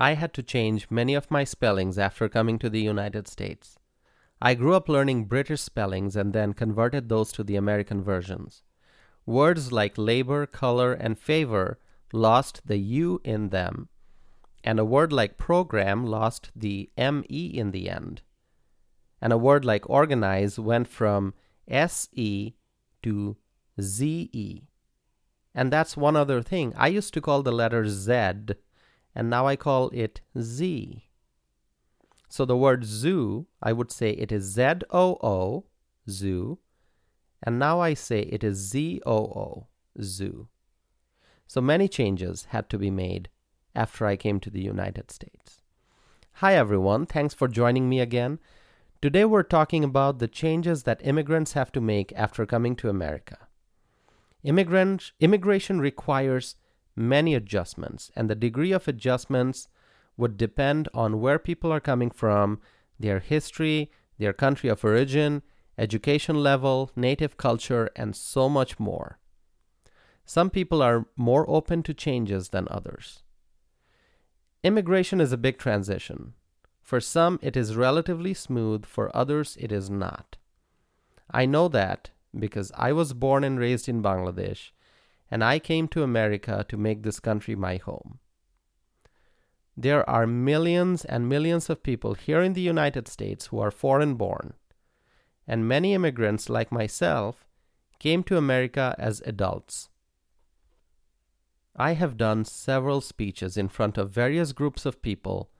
I 0.00 0.14
had 0.14 0.32
to 0.34 0.42
change 0.42 0.90
many 0.90 1.14
of 1.14 1.30
my 1.30 1.44
spellings 1.44 1.98
after 1.98 2.26
coming 2.30 2.58
to 2.60 2.70
the 2.70 2.80
United 2.80 3.28
States. 3.28 3.78
I 4.40 4.54
grew 4.54 4.74
up 4.74 4.88
learning 4.88 5.26
British 5.26 5.60
spellings 5.60 6.16
and 6.16 6.32
then 6.32 6.54
converted 6.54 7.10
those 7.10 7.30
to 7.32 7.44
the 7.44 7.56
American 7.56 8.02
versions. 8.02 8.62
Words 9.26 9.70
like 9.72 9.98
labor, 9.98 10.46
color, 10.46 10.94
and 10.94 11.18
favor 11.18 11.78
lost 12.14 12.62
the 12.64 12.78
U 12.78 13.20
in 13.24 13.50
them, 13.50 13.90
and 14.64 14.80
a 14.80 14.86
word 14.86 15.12
like 15.12 15.36
program 15.36 16.06
lost 16.06 16.50
the 16.56 16.88
ME 16.96 17.44
in 17.54 17.70
the 17.70 17.90
end. 17.90 18.22
And 19.20 19.34
a 19.34 19.38
word 19.38 19.66
like 19.66 19.88
organize 19.90 20.58
went 20.58 20.88
from 20.88 21.34
SE 21.68 22.56
to 23.02 23.36
ZE. 23.78 24.62
And 25.54 25.70
that's 25.70 25.94
one 25.94 26.16
other 26.16 26.40
thing. 26.40 26.72
I 26.74 26.88
used 26.88 27.12
to 27.12 27.20
call 27.20 27.42
the 27.42 27.52
letter 27.52 27.86
Z, 27.86 28.54
and 29.14 29.28
now 29.28 29.46
I 29.46 29.56
call 29.56 29.90
it 29.92 30.20
Z. 30.38 31.04
So 32.28 32.44
the 32.44 32.56
word 32.56 32.84
zoo, 32.84 33.46
I 33.62 33.72
would 33.72 33.90
say 33.90 34.10
it 34.10 34.30
is 34.30 34.44
Z 34.44 34.82
O 34.90 35.18
O, 35.22 35.64
zoo, 36.08 36.58
and 37.42 37.58
now 37.58 37.80
I 37.80 37.94
say 37.94 38.20
it 38.20 38.44
is 38.44 38.56
Z 38.56 39.00
O 39.04 39.16
O, 39.16 39.66
zoo. 40.00 40.48
So 41.46 41.60
many 41.60 41.88
changes 41.88 42.46
had 42.50 42.70
to 42.70 42.78
be 42.78 42.90
made 42.90 43.28
after 43.74 44.06
I 44.06 44.16
came 44.16 44.38
to 44.40 44.50
the 44.50 44.62
United 44.62 45.10
States. 45.10 45.60
Hi 46.34 46.54
everyone, 46.54 47.06
thanks 47.06 47.34
for 47.34 47.48
joining 47.48 47.88
me 47.88 47.98
again. 48.00 48.38
Today 49.02 49.24
we're 49.24 49.42
talking 49.42 49.82
about 49.82 50.18
the 50.18 50.28
changes 50.28 50.84
that 50.84 51.04
immigrants 51.04 51.54
have 51.54 51.72
to 51.72 51.80
make 51.80 52.12
after 52.14 52.46
coming 52.46 52.76
to 52.76 52.88
America. 52.88 53.48
Immigrant, 54.44 55.12
immigration 55.20 55.80
requires 55.80 56.54
many 56.96 57.34
adjustments, 57.34 58.10
and 58.16 58.28
the 58.28 58.34
degree 58.34 58.72
of 58.72 58.88
adjustments 58.88 59.68
would 60.16 60.36
depend 60.36 60.88
on 60.92 61.20
where 61.20 61.38
people 61.38 61.72
are 61.72 61.80
coming 61.80 62.10
from, 62.10 62.60
their 62.98 63.20
history, 63.20 63.90
their 64.18 64.32
country 64.32 64.68
of 64.68 64.84
origin, 64.84 65.42
education 65.78 66.36
level, 66.42 66.90
native 66.94 67.36
culture, 67.36 67.88
and 67.96 68.14
so 68.14 68.48
much 68.48 68.78
more. 68.78 69.18
Some 70.24 70.50
people 70.50 70.82
are 70.82 71.06
more 71.16 71.48
open 71.48 71.82
to 71.84 71.94
changes 71.94 72.50
than 72.50 72.68
others. 72.70 73.22
Immigration 74.62 75.20
is 75.20 75.32
a 75.32 75.38
big 75.38 75.58
transition. 75.58 76.34
For 76.82 77.00
some, 77.00 77.38
it 77.40 77.56
is 77.56 77.76
relatively 77.76 78.34
smooth, 78.34 78.84
for 78.84 79.14
others, 79.16 79.56
it 79.58 79.72
is 79.72 79.88
not. 79.88 80.36
I 81.30 81.46
know 81.46 81.68
that 81.68 82.10
because 82.38 82.70
I 82.76 82.92
was 82.92 83.12
born 83.12 83.42
and 83.42 83.58
raised 83.58 83.88
in 83.88 84.02
Bangladesh, 84.02 84.70
and 85.30 85.44
I 85.44 85.58
came 85.58 85.86
to 85.88 86.02
America 86.02 86.64
to 86.68 86.76
make 86.76 87.02
this 87.02 87.20
country 87.20 87.54
my 87.54 87.76
home. 87.76 88.18
There 89.76 90.08
are 90.10 90.26
millions 90.26 91.04
and 91.04 91.28
millions 91.28 91.70
of 91.70 91.82
people 91.82 92.14
here 92.14 92.42
in 92.42 92.52
the 92.52 92.60
United 92.60 93.08
States 93.08 93.46
who 93.46 93.60
are 93.60 93.70
foreign 93.70 94.14
born, 94.14 94.54
and 95.46 95.68
many 95.68 95.94
immigrants 95.94 96.50
like 96.50 96.72
myself 96.72 97.46
came 97.98 98.22
to 98.24 98.36
America 98.36 98.94
as 98.98 99.22
adults. 99.24 99.88
I 101.76 101.92
have 101.92 102.16
done 102.16 102.44
several 102.44 103.00
speeches 103.00 103.56
in 103.56 103.68
front 103.68 103.96
of 103.96 104.10
various 104.10 104.52
groups 104.52 104.84
of 104.84 105.02
people 105.02 105.50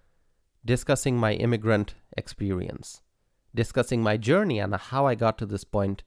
discussing 0.64 1.16
my 1.16 1.34
immigrant 1.34 1.94
experience, 2.16 3.00
discussing 3.54 4.02
my 4.02 4.16
journey 4.16 4.58
and 4.58 4.74
how 4.74 5.06
I 5.06 5.14
got 5.14 5.38
to 5.38 5.46
this 5.46 5.64
point 5.64 6.02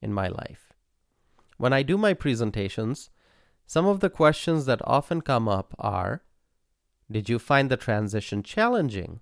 in 0.00 0.12
my 0.12 0.28
life. 0.28 0.67
When 1.58 1.72
I 1.72 1.82
do 1.82 1.98
my 1.98 2.14
presentations, 2.14 3.10
some 3.66 3.84
of 3.84 4.00
the 4.00 4.08
questions 4.08 4.64
that 4.66 4.80
often 4.84 5.20
come 5.20 5.48
up 5.48 5.74
are 5.78 6.22
Did 7.10 7.28
you 7.28 7.38
find 7.38 7.68
the 7.68 7.76
transition 7.76 8.42
challenging? 8.42 9.20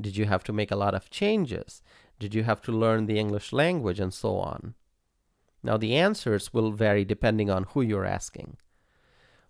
Did 0.00 0.16
you 0.16 0.26
have 0.26 0.44
to 0.44 0.52
make 0.52 0.70
a 0.70 0.76
lot 0.76 0.94
of 0.94 1.10
changes? 1.10 1.82
Did 2.20 2.32
you 2.34 2.44
have 2.44 2.62
to 2.62 2.72
learn 2.72 3.06
the 3.06 3.18
English 3.18 3.52
language 3.52 3.98
and 3.98 4.14
so 4.14 4.36
on? 4.36 4.74
Now, 5.62 5.76
the 5.76 5.96
answers 5.96 6.54
will 6.54 6.70
vary 6.70 7.04
depending 7.04 7.50
on 7.50 7.64
who 7.64 7.82
you're 7.82 8.06
asking. 8.06 8.58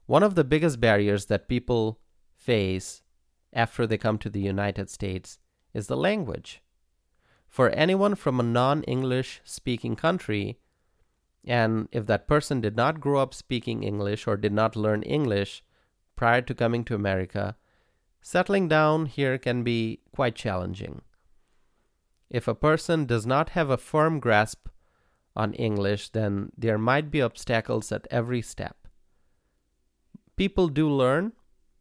One 0.06 0.22
of 0.22 0.34
the 0.34 0.44
biggest 0.44 0.80
barriers 0.80 1.26
that 1.26 1.48
people 1.48 2.00
face 2.34 3.02
after 3.52 3.86
they 3.86 3.98
come 3.98 4.16
to 4.18 4.30
the 4.30 4.40
United 4.40 4.88
States 4.88 5.38
is 5.74 5.86
the 5.86 5.96
language. 5.96 6.62
For 7.46 7.68
anyone 7.70 8.14
from 8.14 8.40
a 8.40 8.42
non 8.42 8.82
English 8.84 9.42
speaking 9.44 9.96
country, 9.96 10.58
and 11.48 11.88
if 11.92 12.04
that 12.06 12.28
person 12.28 12.60
did 12.60 12.76
not 12.76 13.00
grow 13.00 13.20
up 13.20 13.32
speaking 13.32 13.82
English 13.82 14.26
or 14.26 14.36
did 14.36 14.52
not 14.52 14.76
learn 14.76 15.02
English 15.02 15.64
prior 16.14 16.42
to 16.42 16.54
coming 16.54 16.84
to 16.84 16.94
America, 16.94 17.56
settling 18.20 18.68
down 18.68 19.06
here 19.06 19.38
can 19.38 19.64
be 19.64 20.00
quite 20.14 20.34
challenging. 20.34 21.00
If 22.28 22.46
a 22.46 22.54
person 22.54 23.06
does 23.06 23.24
not 23.24 23.50
have 23.50 23.70
a 23.70 23.78
firm 23.78 24.20
grasp 24.20 24.68
on 25.34 25.54
English, 25.54 26.10
then 26.10 26.52
there 26.54 26.76
might 26.76 27.10
be 27.10 27.22
obstacles 27.22 27.90
at 27.92 28.06
every 28.10 28.42
step. 28.42 28.76
People 30.36 30.68
do 30.68 30.86
learn, 30.90 31.32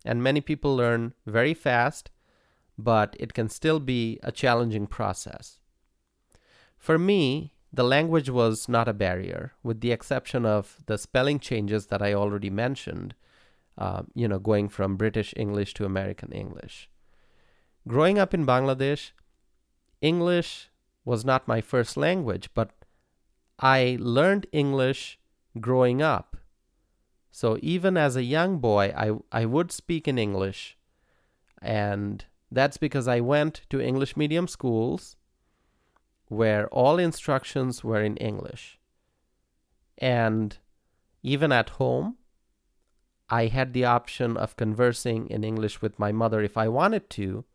and 0.06 0.24
many 0.24 0.40
people 0.40 0.78
learn 0.78 1.14
very 1.26 1.54
fast, 1.54 2.10
but 2.78 3.18
it 3.20 3.34
can 3.34 3.50
still 3.50 3.82
be 3.82 4.18
a 4.24 4.32
challenging 4.32 4.88
process. 4.88 5.60
For 6.78 6.98
me, 6.98 7.57
the 7.78 7.84
language 7.84 8.28
was 8.28 8.68
not 8.68 8.88
a 8.88 8.94
barrier, 8.94 9.54
with 9.62 9.82
the 9.82 9.92
exception 9.92 10.48
of 10.48 10.78
the 10.88 10.98
spelling 10.98 11.40
changes 11.40 11.86
that 11.88 12.02
I 12.02 12.12
already 12.12 12.50
mentioned, 12.50 13.14
uh, 13.78 14.02
you 14.16 14.28
know, 14.28 14.40
going 14.40 14.68
from 14.68 14.98
British 14.98 15.32
English 15.38 15.76
to 15.76 15.86
American 15.86 16.32
English. 16.32 16.90
Growing 17.88 18.18
up 18.18 18.34
in 18.34 18.48
Bangladesh, 18.48 19.12
English 20.02 20.70
was 21.06 21.24
not 21.24 21.48
my 21.48 21.62
first 21.62 21.96
language, 21.98 22.50
but 22.56 22.72
I 23.60 23.98
learned 24.00 24.48
English 24.52 25.20
growing 25.60 26.02
up. 26.02 26.36
So 27.30 27.60
even 27.62 27.96
as 27.96 28.16
a 28.16 28.24
young 28.24 28.58
boy, 28.58 28.92
I, 28.98 29.12
I 29.32 29.46
would 29.46 29.72
speak 29.72 30.08
in 30.08 30.18
English. 30.18 30.80
And 31.62 32.26
that's 32.52 32.78
because 32.78 33.08
I 33.08 33.20
went 33.20 33.62
to 33.70 33.80
English 33.80 34.18
medium 34.18 34.48
schools 34.48 35.17
where 36.28 36.68
all 36.68 36.98
instructions 37.00 37.84
were 37.84 38.02
in 38.02 38.18
English. 38.18 38.80
And 39.98 40.58
even 41.24 41.52
at 41.52 41.72
home, 41.72 42.18
I 43.30 43.48
had 43.48 43.74
the 43.74 43.86
option 43.86 44.38
of 44.38 44.56
conversing 44.56 45.30
in 45.30 45.44
English 45.44 45.82
with 45.82 46.00
my 46.00 46.12
mother 46.12 46.42
if 46.42 46.58
I 46.58 46.68
wanted 46.68 47.10
to, 47.12 47.46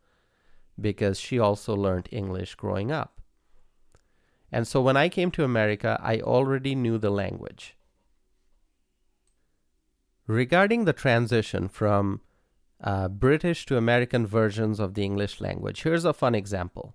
because 0.80 1.18
she 1.20 1.38
also 1.38 1.74
learned 1.74 2.08
English 2.10 2.54
growing 2.56 2.90
up. 2.90 3.20
And 4.50 4.66
so 4.66 4.82
when 4.82 4.96
I 4.96 5.08
came 5.08 5.30
to 5.32 5.44
America, 5.44 5.98
I 6.02 6.20
already 6.20 6.74
knew 6.74 6.98
the 6.98 7.10
language. 7.10 7.76
Regarding 10.26 10.84
the 10.84 10.92
transition 10.92 11.68
from 11.68 12.20
uh, 12.82 13.08
British 13.08 13.64
to 13.66 13.76
American 13.76 14.26
versions 14.26 14.78
of 14.78 14.94
the 14.94 15.04
English 15.04 15.40
language, 15.40 15.82
here's 15.82 16.04
a 16.04 16.12
fun 16.12 16.34
example. 16.34 16.94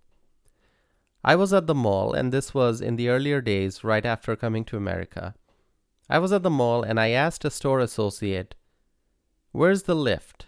I 1.27 1.35
was 1.35 1.51
at 1.51 1.67
the 1.67 1.75
mall, 1.75 2.13
and 2.13 2.31
this 2.31 2.53
was 2.53 2.79
in 2.79 2.95
the 2.95 3.09
earlier 3.09 3.41
days, 3.41 3.83
right 3.83 4.05
after 4.05 4.37
coming 4.37 4.63
to 4.63 4.77
America. 4.77 5.35
I 6.09 6.19
was 6.19 6.31
at 6.31 6.41
the 6.41 6.49
mall 6.49 6.83
and 6.83 6.97
I 6.97 7.09
asked 7.09 7.43
a 7.43 7.49
store 7.49 7.81
associate, 7.81 8.55
Where's 9.51 9.83
the 9.83 9.93
lift? 9.93 10.45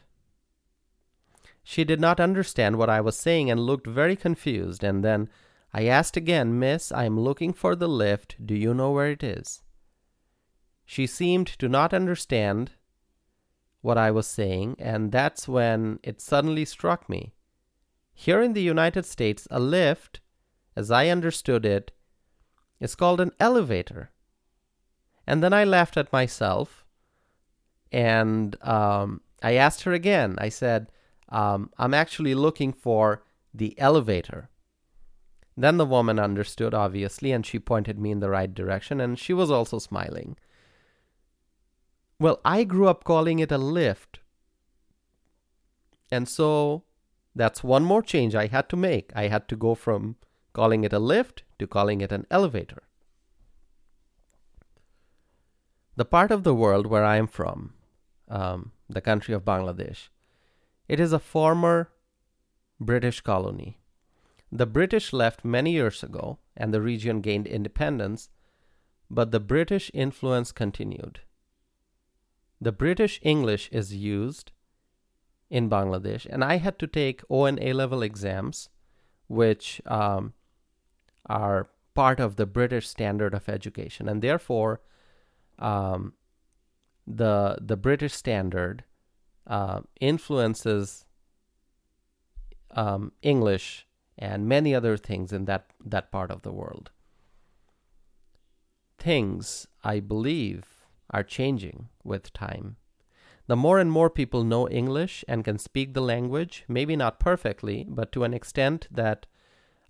She 1.66 1.84
did 1.84 2.00
not 2.00 2.22
understand 2.22 2.78
what 2.78 2.90
I 2.90 3.02
was 3.02 3.18
saying 3.18 3.52
and 3.52 3.60
looked 3.60 3.88
very 3.88 4.16
confused, 4.16 4.82
and 4.82 5.04
then 5.04 5.28
I 5.74 5.86
asked 5.86 6.16
again, 6.16 6.58
Miss, 6.58 6.94
I 6.94 7.04
am 7.04 7.20
looking 7.20 7.52
for 7.52 7.76
the 7.76 7.90
lift. 7.90 8.38
Do 8.46 8.56
you 8.56 8.74
know 8.74 8.92
where 8.92 9.12
it 9.12 9.22
is? 9.22 9.62
She 10.86 11.06
seemed 11.06 11.48
to 11.60 11.68
not 11.68 11.94
understand 11.94 12.72
what 13.82 13.98
I 13.98 14.12
was 14.12 14.28
saying, 14.28 14.78
and 14.80 15.12
that's 15.12 15.46
when 15.46 16.00
it 16.04 16.22
suddenly 16.22 16.64
struck 16.64 17.10
me. 17.10 17.34
Here 18.14 18.42
in 18.42 18.54
the 18.54 18.62
United 18.62 19.06
States, 19.06 19.46
a 19.52 19.60
lift 19.60 20.22
as 20.76 20.92
I 20.92 21.08
understood 21.08 21.66
it, 21.66 21.92
is 22.80 22.96
called 22.96 23.20
an 23.20 23.32
elevator. 23.40 24.12
And 25.28 25.44
then 25.44 25.54
I 25.54 25.64
laughed 25.64 25.98
at 25.98 26.14
myself 26.14 26.86
and 27.92 28.56
um, 28.66 29.22
I 29.42 29.54
asked 29.54 29.84
her 29.84 29.94
again. 29.94 30.36
I 30.38 30.50
said, 30.50 30.92
um, 31.30 31.72
I'm 31.78 31.94
actually 31.94 32.36
looking 32.36 32.74
for 32.74 33.24
the 33.54 33.78
elevator. 33.80 34.50
Then 35.56 35.78
the 35.78 35.86
woman 35.86 36.20
understood, 36.20 36.74
obviously, 36.74 37.32
and 37.32 37.46
she 37.46 37.60
pointed 37.60 38.00
me 38.00 38.12
in 38.12 38.22
the 38.22 38.30
right 38.30 38.54
direction, 38.54 39.02
and 39.02 39.20
she 39.20 39.34
was 39.34 39.52
also 39.52 39.78
smiling. 39.78 40.38
Well, 42.20 42.40
I 42.46 42.64
grew 42.64 42.88
up 42.88 43.04
calling 43.04 43.40
it 43.40 43.52
a 43.52 43.58
lift. 43.58 44.20
And 46.12 46.28
so 46.28 46.84
that's 47.36 47.64
one 47.64 47.84
more 47.84 48.02
change 48.02 48.36
I 48.36 48.48
had 48.48 48.70
to 48.70 48.78
make. 48.78 49.12
I 49.16 49.28
had 49.28 49.48
to 49.50 49.56
go 49.56 49.76
from 49.76 50.16
calling 50.54 50.84
it 50.84 50.94
a 50.94 51.00
lift 51.00 51.44
to 51.60 51.68
calling 51.68 52.02
it 52.02 52.12
an 52.12 52.26
elevator. 52.30 52.84
The 55.96 56.06
part 56.06 56.32
of 56.32 56.44
the 56.44 56.56
world 56.56 56.88
where 56.88 57.04
I 57.04 57.18
am 57.18 57.28
from, 57.28 57.74
um, 58.30 58.72
the 58.90 59.02
country 59.02 59.34
of 59.34 59.44
Bangladesh, 59.44 60.10
It 60.88 61.00
is 61.00 61.14
a 61.14 61.20
former 61.20 61.92
British 62.80 63.22
colony. 63.22 63.80
The 64.52 64.66
British 64.66 65.14
left 65.14 65.46
many 65.46 65.72
years 65.74 66.02
ago 66.02 66.40
and 66.58 66.74
the 66.74 66.82
region 66.82 67.22
gained 67.22 67.46
independence, 67.46 68.30
but 69.10 69.32
the 69.32 69.40
British 69.40 69.92
influence 69.94 70.52
continued. 70.52 71.22
The 72.62 72.72
British 72.72 73.20
English 73.24 73.70
is 73.72 73.94
used 73.94 74.52
in 75.50 75.70
Bangladesh, 75.70 76.26
and 76.30 76.44
I 76.44 76.58
had 76.58 76.78
to 76.80 76.88
take 76.88 77.24
O 77.30 77.46
and 77.46 77.62
A 77.62 77.74
level 77.74 78.02
exams, 78.02 78.70
which 79.28 79.82
um, 79.86 80.34
are 81.30 81.70
part 81.94 82.20
of 82.20 82.36
the 82.36 82.46
British 82.46 82.88
standard 82.88 83.34
of 83.34 83.48
education, 83.48 84.10
and 84.10 84.22
therefore, 84.22 84.82
um, 85.60 86.14
the 87.06 87.58
the 87.62 87.78
British 87.78 88.14
standard 88.14 88.84
uh, 89.48 89.82
influences 90.00 91.06
um, 92.72 93.12
English 93.22 93.88
and 94.18 94.48
many 94.48 94.76
other 94.76 94.98
things 94.98 95.32
in 95.32 95.46
that 95.46 95.66
that 95.84 96.12
part 96.12 96.32
of 96.32 96.42
the 96.42 96.52
world. 96.52 96.92
Things 98.98 99.68
I 99.84 100.00
believe 100.00 100.86
are 101.10 101.24
changing 101.24 101.90
with 102.04 102.34
time. 102.34 102.76
The 103.48 103.56
more 103.56 103.80
and 103.80 103.92
more 103.92 104.12
people 104.12 104.44
know 104.44 104.70
English 104.70 105.26
and 105.28 105.44
can 105.44 105.58
speak 105.58 105.94
the 105.94 106.02
language, 106.02 106.66
maybe 106.68 106.96
not 106.96 107.20
perfectly, 107.20 107.86
but 107.90 108.12
to 108.12 108.24
an 108.24 108.34
extent 108.34 108.88
that 108.92 109.26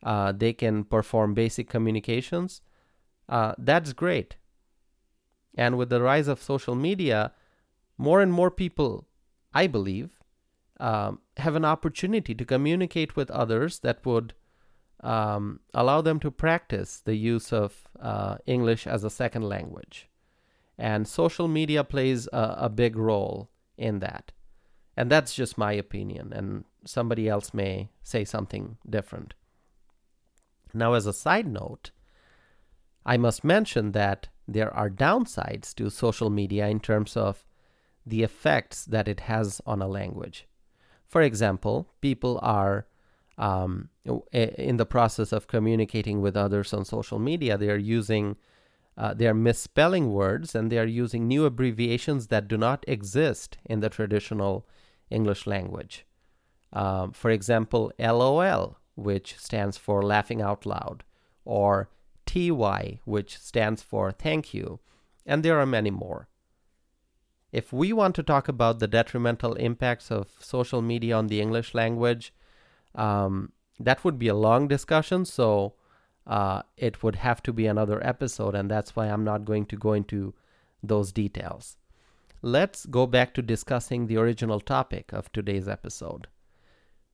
uh, 0.04 0.32
they 0.32 0.54
can 0.54 0.84
perform 0.84 1.34
basic 1.34 1.70
communications, 1.70 2.62
uh, 3.28 3.54
that's 3.58 3.94
great. 3.94 4.38
And 5.56 5.78
with 5.78 5.90
the 5.90 6.02
rise 6.02 6.28
of 6.28 6.42
social 6.42 6.76
media, 6.76 7.34
more 7.98 8.22
and 8.22 8.32
more 8.32 8.52
people, 8.52 9.08
I 9.54 9.68
believe, 9.68 10.20
um, 10.80 11.20
have 11.38 11.56
an 11.56 11.66
opportunity 11.66 12.34
to 12.34 12.46
communicate 12.46 13.16
with 13.16 13.30
others 13.32 13.80
that 13.80 14.06
would 14.06 14.34
um, 15.02 15.60
allow 15.74 16.02
them 16.02 16.20
to 16.22 16.32
practice 16.32 17.02
the 17.02 17.16
use 17.16 17.52
of 17.52 17.88
uh, 18.00 18.38
English 18.46 18.88
as 18.88 19.04
a 19.04 19.10
second 19.10 19.44
language. 19.44 20.08
And 20.78 21.08
social 21.08 21.48
media 21.48 21.84
plays 21.84 22.28
a, 22.32 22.56
a 22.60 22.70
big 22.70 22.96
role 22.96 23.50
in 23.78 24.00
that. 24.00 24.32
And 24.96 25.10
that's 25.10 25.34
just 25.34 25.58
my 25.58 25.74
opinion, 25.74 26.34
and 26.34 26.66
somebody 26.86 27.30
else 27.30 27.54
may 27.54 27.90
say 28.04 28.26
something 28.26 28.78
different. 28.90 29.34
Now, 30.74 30.94
as 30.94 31.06
a 31.06 31.14
side 31.14 31.48
note, 31.48 31.92
I 33.06 33.18
must 33.18 33.44
mention 33.44 33.92
that 33.94 34.28
there 34.48 34.74
are 34.74 34.90
downsides 34.90 35.74
to 35.76 35.90
social 35.90 36.30
media 36.30 36.68
in 36.68 36.80
terms 36.80 37.16
of 37.16 37.46
the 38.06 38.24
effects 38.24 38.86
that 38.86 39.08
it 39.08 39.22
has 39.22 39.62
on 39.66 39.82
a 39.82 39.88
language. 39.88 40.48
For 41.06 41.22
example, 41.22 41.88
people 42.02 42.40
are 42.42 42.88
um, 43.40 43.90
in 44.34 44.78
the 44.78 44.86
process 44.86 45.32
of 45.32 45.48
communicating 45.48 46.22
with 46.22 46.36
others 46.36 46.74
on 46.74 46.84
social 46.84 47.20
media, 47.20 47.58
they 47.58 47.70
are 47.70 47.78
using, 47.78 48.36
uh, 48.98 49.14
they 49.14 49.28
are 49.28 49.34
misspelling 49.34 50.12
words 50.12 50.54
and 50.54 50.70
they 50.70 50.78
are 50.78 50.86
using 50.86 51.28
new 51.28 51.46
abbreviations 51.46 52.28
that 52.28 52.50
do 52.50 52.58
not 52.58 52.84
exist 52.88 53.58
in 53.66 53.80
the 53.80 53.90
traditional 53.90 54.68
English 55.10 55.48
language. 55.48 56.06
Um, 56.74 57.14
for 57.14 57.32
example, 57.32 57.92
LOL, 57.98 58.78
which 59.00 59.38
stands 59.38 59.78
for 59.78 60.04
laughing 60.04 60.42
out 60.42 60.66
loud, 60.66 61.04
or 61.46 61.90
TY, 62.26 63.00
which 63.06 63.38
stands 63.38 63.82
for 63.82 64.12
thank 64.12 64.54
you, 64.54 64.80
and 65.26 65.44
there 65.44 65.60
are 65.60 65.66
many 65.66 65.92
more. 65.92 66.28
If 67.52 67.74
we 67.74 67.92
want 67.94 68.16
to 68.16 68.24
talk 68.24 68.48
about 68.48 68.80
the 68.80 68.88
detrimental 68.88 69.54
impacts 69.56 70.12
of 70.12 70.28
social 70.40 70.82
media 70.82 71.16
on 71.16 71.28
the 71.28 71.42
English 71.42 71.74
language, 71.74 72.34
um, 72.94 73.52
that 73.80 74.04
would 74.04 74.20
be 74.20 74.28
a 74.28 74.36
long 74.36 74.68
discussion. 74.68 75.26
So 75.26 75.74
uh, 76.28 76.62
it 76.78 77.02
would 77.02 77.16
have 77.16 77.42
to 77.44 77.54
be 77.54 77.66
another 77.66 78.06
episode, 78.06 78.54
and 78.54 78.70
that's 78.70 78.96
why 78.96 79.08
I'm 79.08 79.24
not 79.24 79.46
going 79.46 79.66
to 79.68 79.76
go 79.76 79.94
into 79.94 80.36
those 80.84 81.12
details. 81.12 81.78
Let's 82.42 82.86
go 82.86 83.08
back 83.08 83.34
to 83.34 83.42
discussing 83.42 84.06
the 84.06 84.18
original 84.18 84.60
topic 84.60 85.12
of 85.12 85.32
today's 85.32 85.68
episode. 85.68 86.28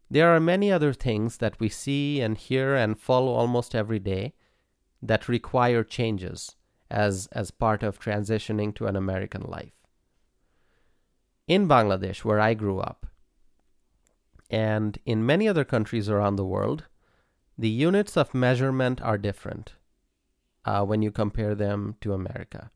There 0.10 0.30
are 0.36 0.40
many 0.40 0.72
other 0.72 0.94
things 0.94 1.38
that 1.38 1.60
we 1.60 1.70
see 1.70 2.22
and 2.22 2.38
hear 2.38 2.76
and 2.76 3.00
follow 3.00 3.34
almost 3.34 3.74
every 3.74 4.00
day 4.00 4.34
that 5.02 5.28
require 5.28 5.84
changes 5.84 6.56
as, 6.90 7.28
as 7.32 7.52
part 7.52 7.84
of 7.84 8.00
transitioning 8.00 8.74
to 8.76 8.86
an 8.86 8.96
American 8.96 9.42
life 9.42 9.76
in 11.48 11.68
Bangladesh, 11.68 12.24
where 12.24 12.40
I 12.40 12.54
grew 12.54 12.80
up, 12.80 13.06
and 14.50 14.98
in 15.06 15.26
many 15.26 15.48
other 15.48 15.64
countries 15.64 16.10
around 16.10 16.36
the 16.36 16.46
world, 16.46 16.86
the 17.58 17.70
units 17.70 18.18
of 18.18 18.34
measurement 18.34 19.02
are 19.02 19.18
different 19.18 19.74
uh, 20.66 20.84
when 20.84 21.02
you 21.02 21.12
compare 21.12 21.56
them 21.56 21.96
to 22.02 22.14
America. 22.14 22.72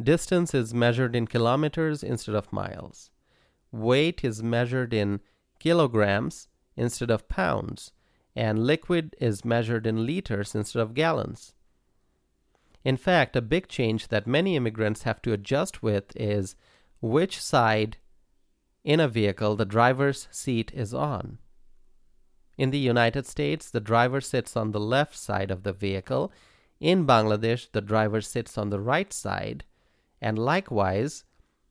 Distance 0.00 0.54
is 0.54 0.74
measured 0.74 1.16
in 1.16 1.26
kilometers 1.26 2.02
instead 2.02 2.34
of 2.34 2.52
miles. 2.52 3.10
Weight 3.72 4.24
is 4.24 4.42
measured 4.42 4.94
in 4.94 5.20
kilograms 5.58 6.48
instead 6.76 7.10
of 7.10 7.28
pounds, 7.28 7.92
and 8.34 8.66
liquid 8.66 9.16
is 9.20 9.44
measured 9.44 9.86
in 9.86 10.06
liters 10.06 10.54
instead 10.54 10.80
of 10.80 10.94
gallons. 10.94 11.54
In 12.84 12.96
fact, 12.96 13.34
a 13.34 13.42
big 13.42 13.66
change 13.66 14.08
that 14.08 14.26
many 14.26 14.54
immigrants 14.54 15.02
have 15.02 15.20
to 15.22 15.32
adjust 15.32 15.82
with 15.82 16.16
is 16.16 16.54
which 17.00 17.40
side 17.40 17.96
in 18.84 19.00
a 19.00 19.08
vehicle 19.08 19.56
the 19.56 19.64
driver's 19.64 20.28
seat 20.30 20.70
is 20.72 20.94
on. 20.94 21.38
In 22.56 22.70
the 22.70 22.78
United 22.78 23.26
States, 23.26 23.68
the 23.70 23.80
driver 23.80 24.20
sits 24.20 24.56
on 24.56 24.70
the 24.70 24.80
left 24.80 25.16
side 25.16 25.50
of 25.50 25.62
the 25.62 25.72
vehicle. 25.72 26.32
In 26.80 27.06
Bangladesh, 27.06 27.70
the 27.72 27.80
driver 27.80 28.20
sits 28.20 28.56
on 28.56 28.70
the 28.70 28.80
right 28.80 29.12
side. 29.12 29.64
And 30.20 30.38
likewise, 30.38 31.24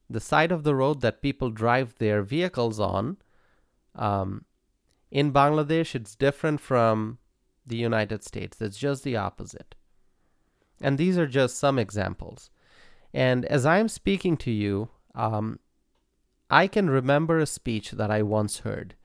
the 0.09 0.19
side 0.19 0.51
of 0.51 0.63
the 0.63 0.75
road 0.75 1.01
that 1.01 1.21
people 1.21 1.49
drive 1.49 1.95
their 1.95 2.21
vehicles 2.21 2.79
on, 2.79 3.17
um, 3.95 4.45
in 5.11 5.31
Bangladesh, 5.31 5.95
it's 5.95 6.15
different 6.15 6.59
from 6.61 7.17
the 7.65 7.77
United 7.77 8.23
States. 8.23 8.61
It's 8.61 8.77
just 8.77 9.03
the 9.03 9.15
opposite. 9.15 9.75
And 10.81 10.97
these 10.97 11.17
are 11.17 11.27
just 11.27 11.57
some 11.57 11.79
examples. 11.79 12.49
And 13.13 13.45
as 13.45 13.65
I'm 13.65 13.87
speaking 13.87 14.35
to 14.37 14.51
you, 14.51 14.89
um, 15.13 15.59
I 16.49 16.67
can 16.67 16.89
remember 16.89 17.39
a 17.39 17.45
speech 17.45 17.91
that 17.91 18.11
I 18.11 18.21
once 18.21 18.59
heard. 18.59 18.95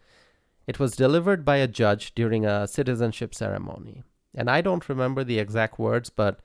It 0.66 0.78
was 0.78 0.96
delivered 0.96 1.44
by 1.44 1.56
a 1.56 1.68
judge 1.68 2.14
during 2.14 2.44
a 2.44 2.66
citizenship 2.66 3.35
ceremony. 3.35 4.02
And 4.35 4.50
I 4.50 4.61
don't 4.61 4.88
remember 4.88 5.25
the 5.25 5.38
exact 5.38 5.78
words, 5.78 6.11
but 6.11 6.40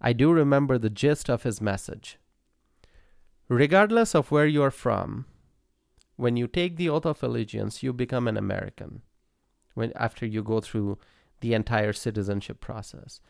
I 0.00 0.12
do 0.12 0.32
remember 0.32 0.78
the 0.78 0.90
gist 0.90 1.28
of 1.28 1.42
his 1.42 1.60
message. 1.60 2.18
Regardless 3.48 4.14
of 4.14 4.30
where 4.30 4.46
you 4.46 4.62
are 4.62 4.70
from, 4.70 5.26
when 6.16 6.36
you 6.36 6.46
take 6.46 6.76
the 6.76 6.88
oath 6.88 7.06
of 7.06 7.22
allegiance, 7.22 7.82
you 7.82 7.92
become 7.92 8.28
an 8.28 8.36
American 8.36 9.02
when, 9.74 9.92
after 9.96 10.26
you 10.26 10.42
go 10.42 10.60
through 10.60 10.98
the 11.40 11.54
entire 11.54 11.92
citizenship 11.92 12.60
process. 12.60 13.20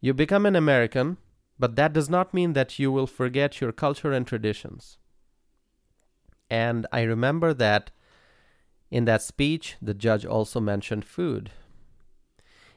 You 0.00 0.14
become 0.14 0.46
an 0.46 0.56
American 0.56 1.18
but 1.58 1.76
that 1.76 1.92
does 1.92 2.08
not 2.08 2.32
mean 2.32 2.52
that 2.52 2.78
you 2.78 2.92
will 2.92 3.06
forget 3.06 3.60
your 3.60 3.72
culture 3.72 4.12
and 4.12 4.26
traditions. 4.26 4.98
And 6.48 6.86
I 6.92 7.02
remember 7.02 7.52
that 7.54 7.90
in 8.90 9.04
that 9.06 9.22
speech, 9.22 9.76
the 9.82 9.92
judge 9.92 10.24
also 10.24 10.60
mentioned 10.60 11.04
food. 11.04 11.50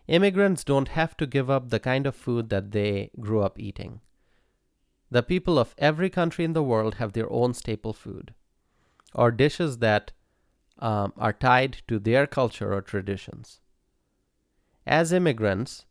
Immigrants 0.07 0.63
don't 0.63 0.89
have 0.89 1.15
to 1.17 1.27
give 1.27 1.49
up 1.49 1.69
the 1.69 1.79
kind 1.79 2.05
of 2.07 2.15
food 2.15 2.49
that 2.49 2.71
they 2.71 3.11
grew 3.19 3.41
up 3.41 3.59
eating. 3.59 4.01
The 5.09 5.23
people 5.23 5.59
of 5.59 5.75
every 5.77 6.09
country 6.09 6.43
in 6.43 6.53
the 6.53 6.63
world 6.63 6.95
have 6.95 7.13
their 7.13 7.31
own 7.31 7.53
staple 7.53 7.93
food, 7.93 8.33
or 9.13 9.31
dishes 9.31 9.77
that 9.79 10.11
um, 10.79 11.13
are 11.17 11.33
tied 11.33 11.81
to 11.87 11.99
their 11.99 12.25
culture 12.25 12.73
or 12.73 12.81
traditions. 12.81 13.59
As 14.85 15.11
immigrants, 15.13 15.85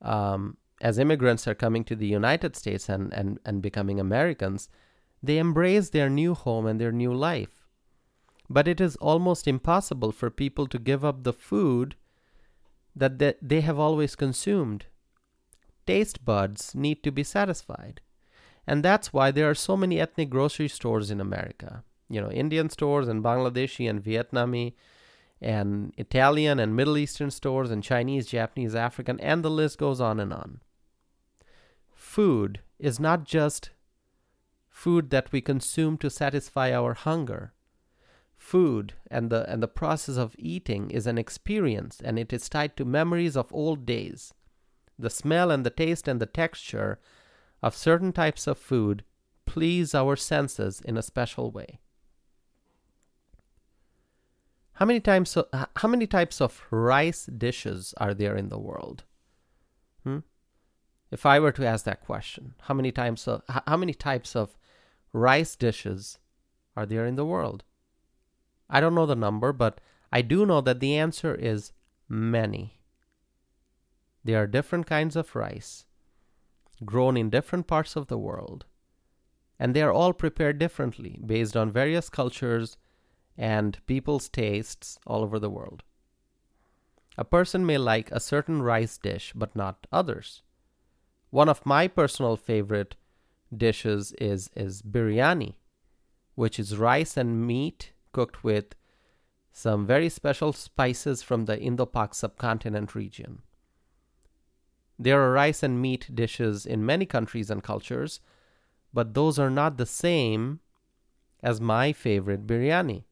um, 0.00 0.56
as 0.80 0.98
immigrants 0.98 1.48
are 1.48 1.54
coming 1.54 1.84
to 1.84 1.96
the 1.96 2.06
United 2.06 2.54
States 2.54 2.88
and, 2.88 3.12
and, 3.12 3.40
and 3.44 3.60
becoming 3.60 3.98
Americans, 3.98 4.68
they 5.22 5.38
embrace 5.38 5.90
their 5.90 6.08
new 6.08 6.34
home 6.34 6.66
and 6.66 6.80
their 6.80 6.92
new 6.92 7.12
life. 7.12 7.66
But 8.48 8.68
it 8.68 8.80
is 8.80 8.96
almost 8.96 9.48
impossible 9.48 10.12
for 10.12 10.30
people 10.30 10.66
to 10.68 10.78
give 10.78 11.04
up 11.04 11.24
the 11.24 11.32
food 11.32 11.96
that 12.94 13.18
they, 13.18 13.34
they 13.42 13.60
have 13.60 13.78
always 13.78 14.14
consumed. 14.14 14.86
Taste 15.86 16.24
buds 16.24 16.74
need 16.74 17.02
to 17.02 17.10
be 17.10 17.24
satisfied. 17.24 18.00
And 18.66 18.84
that's 18.84 19.12
why 19.12 19.30
there 19.30 19.48
are 19.50 19.54
so 19.54 19.76
many 19.76 19.98
ethnic 19.98 20.30
grocery 20.30 20.68
stores 20.68 21.10
in 21.10 21.20
America. 21.20 21.82
You 22.08 22.20
know, 22.20 22.30
Indian 22.30 22.70
stores 22.70 23.08
and 23.08 23.22
Bangladeshi 23.22 23.88
and 23.88 24.02
Vietnamese 24.02 24.74
and 25.40 25.92
Italian 25.96 26.58
and 26.58 26.74
Middle 26.74 26.98
Eastern 26.98 27.30
stores 27.30 27.70
and 27.70 27.82
Chinese, 27.82 28.26
Japanese, 28.26 28.74
African, 28.74 29.20
and 29.20 29.44
the 29.44 29.50
list 29.50 29.78
goes 29.78 30.00
on 30.00 30.18
and 30.18 30.32
on 30.32 30.60
food 32.08 32.60
is 32.78 32.98
not 32.98 33.24
just 33.24 33.70
food 34.68 35.10
that 35.10 35.30
we 35.30 35.40
consume 35.40 35.98
to 35.98 36.08
satisfy 36.08 36.72
our 36.72 36.94
hunger. 36.94 37.52
food 38.36 38.94
and 39.10 39.30
the 39.30 39.40
and 39.52 39.60
the 39.60 39.74
process 39.80 40.16
of 40.16 40.36
eating 40.38 40.90
is 40.98 41.08
an 41.08 41.18
experience 41.18 42.00
and 42.04 42.20
it 42.20 42.32
is 42.32 42.48
tied 42.48 42.76
to 42.76 42.84
memories 42.84 43.36
of 43.36 43.52
old 43.52 43.84
days. 43.84 44.32
The 44.96 45.10
smell 45.10 45.50
and 45.50 45.66
the 45.66 45.76
taste 45.82 46.06
and 46.06 46.20
the 46.20 46.32
texture 46.42 47.00
of 47.66 47.82
certain 47.86 48.12
types 48.12 48.46
of 48.46 48.56
food 48.70 49.02
please 49.44 49.92
our 49.94 50.14
senses 50.14 50.80
in 50.80 50.96
a 50.96 51.02
special 51.02 51.50
way. 51.50 51.80
How 54.78 54.86
many 54.86 55.00
times 55.00 55.30
so, 55.30 55.48
how 55.74 55.88
many 55.88 56.06
types 56.06 56.40
of 56.40 56.64
rice 56.70 57.26
dishes 57.26 57.94
are 57.96 58.14
there 58.14 58.36
in 58.36 58.48
the 58.48 58.60
world? 58.60 59.02
Hmm? 60.04 60.18
If 61.10 61.26
I 61.26 61.40
were 61.40 61.50
to 61.50 61.66
ask 61.66 61.84
that 61.84 62.04
question, 62.04 62.54
how 62.60 62.74
many 62.74 62.92
times 62.92 63.26
of, 63.26 63.42
how 63.66 63.76
many 63.76 63.92
types 63.92 64.36
of 64.36 64.56
rice 65.12 65.56
dishes 65.56 66.20
are 66.76 66.86
there 66.86 67.06
in 67.06 67.16
the 67.16 67.24
world? 67.24 67.64
I 68.70 68.80
don't 68.80 68.94
know 68.94 69.04
the 69.06 69.16
number, 69.16 69.52
but 69.52 69.80
I 70.12 70.22
do 70.22 70.46
know 70.46 70.60
that 70.60 70.78
the 70.78 70.96
answer 70.96 71.34
is 71.34 71.72
many. 72.08 72.80
There 74.22 74.40
are 74.40 74.46
different 74.46 74.86
kinds 74.86 75.16
of 75.16 75.34
rice 75.34 75.86
grown 76.84 77.16
in 77.16 77.30
different 77.30 77.66
parts 77.66 77.96
of 77.96 78.06
the 78.06 78.18
world, 78.18 78.64
and 79.58 79.74
they 79.74 79.82
are 79.82 79.92
all 79.92 80.12
prepared 80.12 80.60
differently 80.60 81.18
based 81.26 81.56
on 81.56 81.72
various 81.72 82.08
cultures 82.08 82.76
and 83.38 83.78
people's 83.86 84.28
tastes 84.28 84.98
all 85.06 85.22
over 85.22 85.38
the 85.38 85.48
world. 85.48 85.84
A 87.16 87.24
person 87.24 87.64
may 87.64 87.78
like 87.78 88.10
a 88.10 88.20
certain 88.20 88.60
rice 88.62 88.98
dish 88.98 89.32
but 89.34 89.54
not 89.54 89.86
others. 89.92 90.42
One 91.30 91.48
of 91.48 91.64
my 91.64 91.88
personal 91.88 92.36
favorite 92.36 92.96
dishes 93.56 94.12
is, 94.20 94.50
is 94.56 94.82
biryani, 94.82 95.54
which 96.34 96.58
is 96.58 96.76
rice 96.76 97.16
and 97.16 97.46
meat 97.46 97.92
cooked 98.12 98.42
with 98.42 98.74
some 99.52 99.86
very 99.86 100.08
special 100.08 100.52
spices 100.52 101.22
from 101.22 101.44
the 101.44 101.58
Indo 101.58 101.86
Pak 101.86 102.14
subcontinent 102.14 102.94
region. 102.94 103.42
There 104.98 105.20
are 105.22 105.32
rice 105.32 105.62
and 105.62 105.80
meat 105.80 106.10
dishes 106.14 106.66
in 106.66 106.84
many 106.84 107.06
countries 107.06 107.50
and 107.50 107.62
cultures, 107.62 108.20
but 108.92 109.14
those 109.14 109.38
are 109.38 109.50
not 109.50 109.76
the 109.76 109.86
same 109.86 110.60
as 111.42 111.60
my 111.60 111.92
favorite 111.92 112.46
biryani. 112.46 113.04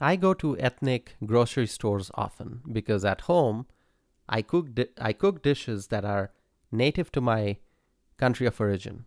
I 0.00 0.16
go 0.16 0.34
to 0.34 0.58
ethnic 0.58 1.16
grocery 1.24 1.66
stores 1.66 2.10
often 2.14 2.60
because 2.70 3.04
at 3.04 3.22
home 3.22 3.66
I 4.28 4.42
cook 4.42 4.74
di- 4.74 4.92
I 4.98 5.12
cook 5.12 5.42
dishes 5.42 5.86
that 5.88 6.04
are 6.04 6.32
native 6.70 7.10
to 7.12 7.20
my 7.20 7.58
country 8.18 8.46
of 8.46 8.60
origin. 8.60 9.06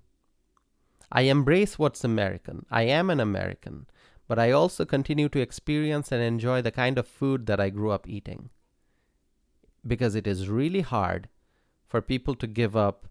I 1.12 1.22
embrace 1.22 1.78
what's 1.78 2.04
American. 2.04 2.66
I 2.72 2.84
am 2.84 3.10
an 3.10 3.20
American, 3.20 3.88
but 4.28 4.40
I 4.40 4.52
also 4.52 4.86
continue 4.86 5.30
to 5.30 5.42
experience 5.42 6.12
and 6.12 6.22
enjoy 6.22 6.62
the 6.62 6.72
kind 6.72 6.98
of 6.98 7.08
food 7.08 7.46
that 7.48 7.60
I 7.60 7.70
grew 7.70 7.92
up 7.92 8.08
eating. 8.08 8.50
Because 9.86 10.16
it 10.16 10.28
is 10.28 10.50
really 10.50 10.82
hard 10.82 11.30
for 11.88 12.02
people 12.02 12.36
to 12.36 12.48
give 12.48 12.76
up 12.76 13.08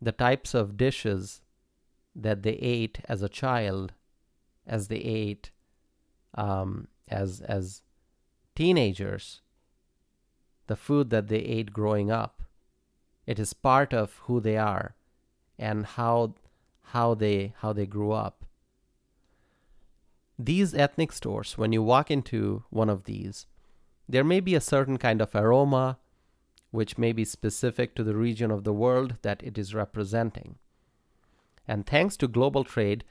the 0.00 0.12
types 0.12 0.54
of 0.54 0.76
dishes 0.76 1.42
that 2.14 2.42
they 2.42 2.54
ate 2.54 3.00
as 3.08 3.22
a 3.22 3.28
child, 3.28 3.92
as 4.66 4.88
they 4.88 4.96
ate 4.96 5.50
um, 6.36 6.88
as 7.08 7.40
as 7.40 7.82
teenagers, 8.54 9.40
the 10.66 10.76
food 10.76 11.10
that 11.10 11.28
they 11.28 11.38
ate 11.38 11.72
growing 11.72 12.10
up. 12.10 12.42
It 13.26 13.38
is 13.38 13.52
part 13.52 13.92
of 13.92 14.20
who 14.24 14.40
they 14.40 14.56
are 14.56 14.94
and 15.58 15.84
how 15.84 16.34
how 16.92 17.14
they 17.14 17.54
how 17.58 17.72
they 17.72 17.86
grew 17.86 18.12
up. 18.12 18.44
These 20.38 20.74
ethnic 20.74 21.12
stores, 21.12 21.56
when 21.56 21.72
you 21.72 21.82
walk 21.82 22.10
into 22.10 22.64
one 22.70 22.90
of 22.90 23.04
these, 23.04 23.46
there 24.08 24.24
may 24.24 24.40
be 24.40 24.54
a 24.54 24.60
certain 24.60 24.98
kind 24.98 25.20
of 25.20 25.34
aroma 25.34 25.98
which 26.70 26.98
may 26.98 27.12
be 27.12 27.24
specific 27.24 27.94
to 27.94 28.04
the 28.04 28.14
region 28.14 28.50
of 28.50 28.64
the 28.64 28.72
world 28.72 29.16
that 29.22 29.42
it 29.42 29.56
is 29.56 29.74
representing. 29.74 30.56
And 31.66 31.86
thanks 31.86 32.16
to 32.18 32.28
global 32.28 32.64
trade, 32.64 33.02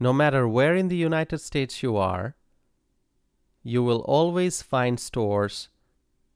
no 0.00 0.12
matter 0.12 0.48
where 0.48 0.74
in 0.74 0.88
the 0.88 0.96
United 0.96 1.38
States 1.38 1.82
you 1.82 1.96
are, 1.96 2.34
you 3.62 3.82
will 3.82 4.00
always 4.00 4.62
find 4.62 4.98
stores 4.98 5.68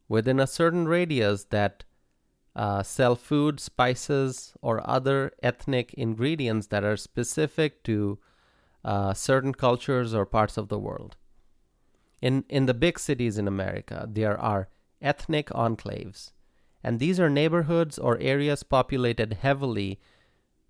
within 0.09 0.38
a 0.38 0.47
certain 0.47 0.87
radius 0.87 1.45
that 1.45 1.85
uh, 2.54 2.83
sell 2.83 3.16
food, 3.16 3.59
spices, 3.59 4.54
or 4.62 4.88
other 4.88 5.33
ethnic 5.43 5.93
ingredients 5.95 6.69
that 6.69 6.85
are 6.85 6.97
specific 6.97 7.83
to 7.83 8.19
uh, 8.85 9.12
certain 9.14 9.52
cultures 9.52 10.14
or 10.14 10.26
parts 10.26 10.57
of 10.57 10.69
the 10.69 10.78
world. 10.78 11.16
In, 12.21 12.45
in 12.49 12.66
the 12.66 12.75
big 12.75 12.99
cities 12.99 13.38
in 13.38 13.49
America, 13.49 14.07
there 14.09 14.38
are 14.38 14.69
ethnic 15.02 15.49
enclaves, 15.49 16.33
and 16.83 17.00
these 17.00 17.19
are 17.19 17.31
neighborhoods 17.31 17.99
or 17.99 18.19
areas 18.19 18.62
populated 18.62 19.35
heavily 19.35 19.99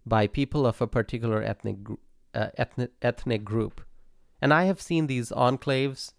by 0.06 0.26
people 0.26 0.66
of 0.66 0.80
a 0.80 0.87
particular 0.87 1.42
ethnic, 1.42 1.76
uh, 2.34 2.49
ethnic, 2.56 2.92
ethnic 3.02 3.44
group. 3.44 3.82
And 4.40 4.52
I 4.52 4.64
have 4.64 4.80
seen 4.80 5.06
these 5.06 5.30
enclaves 5.30 6.12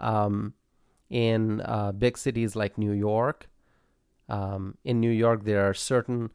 um, 0.00 0.54
in 1.10 1.60
uh, 1.62 1.92
big 1.92 2.18
cities 2.18 2.56
like 2.56 2.78
New 2.78 2.92
York. 2.92 3.48
Um, 4.28 4.76
in 4.84 5.00
New 5.00 5.10
York, 5.10 5.44
there 5.44 5.68
are 5.68 5.74
certain 5.74 6.30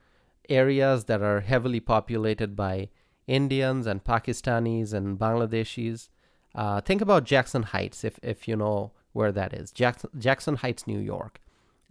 areas 0.50 1.06
that 1.06 1.22
are 1.22 1.42
heavily 1.42 1.80
populated 1.80 2.56
by 2.56 2.90
Indians 3.28 3.88
and 3.88 4.04
Pakistanis 4.04 4.94
and 4.94 5.18
Bangladeshis. 5.18 6.10
Uh, 6.56 6.82
think 6.82 7.02
about 7.02 7.24
Jackson 7.24 7.64
Heights, 7.64 8.04
if, 8.04 8.20
if 8.22 8.48
you 8.48 8.56
know 8.56 8.92
where 9.14 9.32
that 9.32 9.54
is. 9.54 9.72
Jackson, 9.72 10.10
Jackson 10.18 10.56
Heights, 10.58 10.86
New 10.88 11.00
York. 11.00 11.40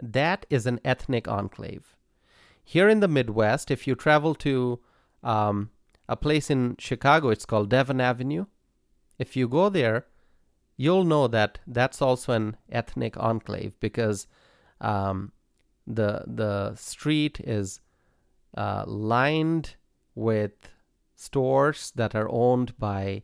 That 0.00 0.46
is 0.50 0.66
an 0.66 0.80
ethnic 0.84 1.28
enclave. 1.28 1.96
Here 2.64 2.88
in 2.88 3.00
the 3.00 3.08
Midwest, 3.08 3.70
if 3.70 3.86
you 3.86 3.94
travel 3.94 4.34
to 4.36 4.80
um, 5.22 5.70
a 6.08 6.16
place 6.16 6.50
in 6.50 6.76
Chicago, 6.78 7.30
it's 7.30 7.46
called 7.46 7.70
Devon 7.70 8.00
Avenue. 8.00 8.46
If 9.18 9.36
you 9.36 9.48
go 9.48 9.68
there, 9.68 10.06
you'll 10.82 11.04
know 11.04 11.28
that 11.28 11.60
that's 11.66 12.02
also 12.02 12.32
an 12.32 12.56
ethnic 12.80 13.16
enclave 13.16 13.78
because 13.78 14.26
um, 14.80 15.30
the 15.86 16.24
the 16.26 16.74
street 16.74 17.38
is 17.58 17.80
uh, 18.56 18.82
lined 18.86 19.76
with 20.16 20.54
stores 21.14 21.92
that 21.94 22.16
are 22.16 22.28
owned 22.30 22.76
by 22.78 23.22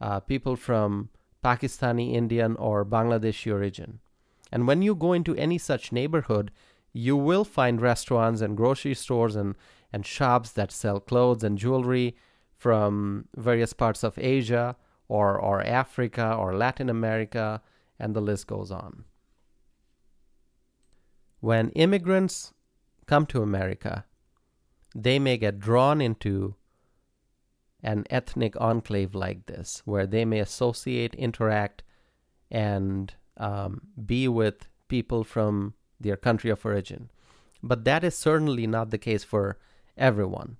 uh, 0.00 0.18
people 0.20 0.56
from 0.56 1.10
Pakistani, 1.44 2.14
Indian, 2.14 2.56
or 2.56 2.86
Bangladeshi 2.86 3.52
origin. 3.52 4.00
And 4.50 4.66
when 4.66 4.80
you 4.80 4.94
go 4.94 5.12
into 5.12 5.36
any 5.36 5.58
such 5.58 5.92
neighborhood, 5.92 6.50
you 6.94 7.16
will 7.16 7.44
find 7.44 7.82
restaurants 7.82 8.40
and 8.40 8.56
grocery 8.56 8.94
stores 8.94 9.36
and, 9.36 9.56
and 9.92 10.06
shops 10.06 10.52
that 10.52 10.72
sell 10.72 11.00
clothes 11.00 11.44
and 11.44 11.58
jewelry 11.58 12.16
from 12.56 13.28
various 13.36 13.74
parts 13.74 14.02
of 14.02 14.18
Asia 14.18 14.76
or, 15.14 15.38
or 15.38 15.62
Africa 15.62 16.34
or 16.34 16.56
Latin 16.56 16.90
America, 16.90 17.62
and 18.00 18.14
the 18.14 18.20
list 18.20 18.48
goes 18.48 18.72
on. 18.72 19.04
When 21.38 21.70
immigrants 21.70 22.52
come 23.06 23.24
to 23.26 23.42
America, 23.42 24.06
they 24.92 25.20
may 25.20 25.36
get 25.36 25.60
drawn 25.60 26.00
into 26.00 26.56
an 27.80 28.04
ethnic 28.10 28.60
enclave 28.60 29.14
like 29.14 29.46
this, 29.46 29.82
where 29.84 30.06
they 30.06 30.24
may 30.24 30.40
associate, 30.40 31.14
interact, 31.14 31.84
and 32.50 33.14
um, 33.36 33.82
be 34.04 34.26
with 34.26 34.68
people 34.88 35.22
from 35.22 35.74
their 36.00 36.16
country 36.16 36.50
of 36.50 36.66
origin. 36.66 37.10
But 37.62 37.84
that 37.84 38.02
is 38.02 38.16
certainly 38.16 38.66
not 38.66 38.90
the 38.90 38.98
case 38.98 39.22
for 39.22 39.58
everyone. 39.96 40.56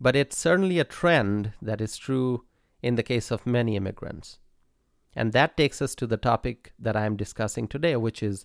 But 0.00 0.16
it's 0.16 0.36
certainly 0.36 0.80
a 0.80 0.84
trend 0.84 1.52
that 1.62 1.80
is 1.80 1.96
true 1.96 2.44
in 2.82 2.94
the 2.94 3.02
case 3.02 3.30
of 3.30 3.46
many 3.46 3.76
immigrants. 3.76 4.38
And 5.14 5.32
that 5.32 5.56
takes 5.56 5.82
us 5.82 5.94
to 5.96 6.06
the 6.06 6.16
topic 6.16 6.72
that 6.78 6.96
I 6.96 7.06
am 7.06 7.16
discussing 7.16 7.66
today, 7.66 7.96
which 7.96 8.22
is 8.22 8.44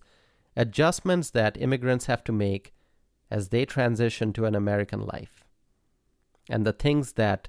adjustments 0.55 1.29
that 1.31 1.61
immigrants 1.61 2.05
have 2.05 2.23
to 2.25 2.31
make 2.31 2.73
as 3.29 3.49
they 3.49 3.65
transition 3.65 4.33
to 4.33 4.45
an 4.45 4.55
American 4.55 5.05
life, 5.05 5.43
and 6.49 6.65
the 6.65 6.73
things 6.73 7.13
that 7.13 7.47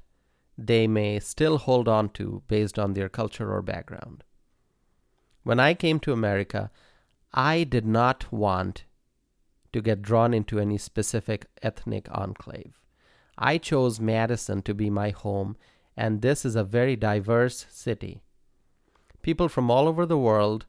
they 0.56 0.86
may 0.86 1.18
still 1.18 1.58
hold 1.58 1.88
on 1.88 2.08
to 2.10 2.42
based 2.48 2.78
on 2.78 2.92
their 2.92 3.08
culture 3.08 3.52
or 3.52 3.62
background. 3.62 4.24
When 5.42 5.60
I 5.60 5.74
came 5.74 6.00
to 6.00 6.12
America, 6.12 6.70
I 7.32 7.64
did 7.64 7.84
not 7.84 8.32
want 8.32 8.84
to 9.72 9.82
get 9.82 10.02
drawn 10.02 10.32
into 10.32 10.60
any 10.60 10.78
specific 10.78 11.46
ethnic 11.62 12.08
enclave. 12.10 12.80
I 13.36 13.58
chose 13.58 13.98
Madison 13.98 14.62
to 14.62 14.74
be 14.74 14.88
my 14.88 15.10
home 15.10 15.56
and 15.96 16.22
this 16.22 16.44
is 16.44 16.56
a 16.56 16.64
very 16.64 16.96
diverse 16.96 17.66
city. 17.70 18.20
People 19.22 19.48
from 19.48 19.70
all 19.70 19.88
over 19.88 20.04
the 20.04 20.18
world 20.18 20.66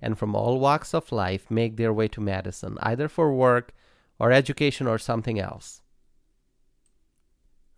and 0.00 0.18
from 0.18 0.34
all 0.34 0.60
walks 0.60 0.94
of 0.94 1.12
life 1.12 1.50
make 1.50 1.76
their 1.76 1.92
way 1.92 2.08
to 2.08 2.20
Madison, 2.20 2.78
either 2.80 3.08
for 3.08 3.32
work 3.32 3.72
or 4.18 4.32
education 4.32 4.86
or 4.86 4.98
something 4.98 5.38
else. 5.38 5.82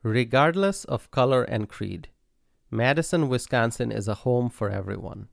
Regardless 0.02 0.84
of 0.84 1.10
color 1.10 1.42
and 1.42 1.68
creed, 1.68 2.08
Madison, 2.70 3.28
Wisconsin 3.28 3.90
is 3.90 4.06
a 4.06 4.14
home 4.14 4.48
for 4.48 4.70
everyone. 4.70 5.28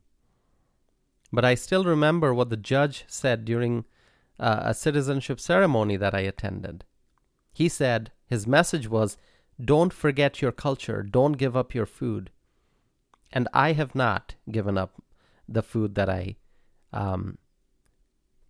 But 1.31 1.45
I 1.45 1.55
still 1.55 1.83
remember 1.83 2.33
what 2.33 2.49
the 2.49 2.57
judge 2.57 3.05
said 3.07 3.45
during 3.45 3.85
uh, 4.39 4.61
a 4.63 4.73
citizenship 4.73 5.39
ceremony 5.39 5.97
that 5.97 6.15
I 6.15 6.21
attended. 6.21 6.85
He 7.53 7.69
said 7.69 8.11
his 8.25 8.47
message 8.47 8.87
was 8.87 9.17
don't 9.63 9.93
forget 9.93 10.41
your 10.41 10.51
culture, 10.51 11.03
don't 11.03 11.33
give 11.33 11.57
up 11.57 11.73
your 11.73 11.85
food. 11.85 12.29
And 13.33 13.47
I 13.53 13.73
have 13.73 13.95
not 13.95 14.35
given 14.49 14.77
up 14.77 15.01
the 15.47 15.63
food 15.63 15.95
that 15.95 16.09
I 16.09 16.35
um, 16.93 17.37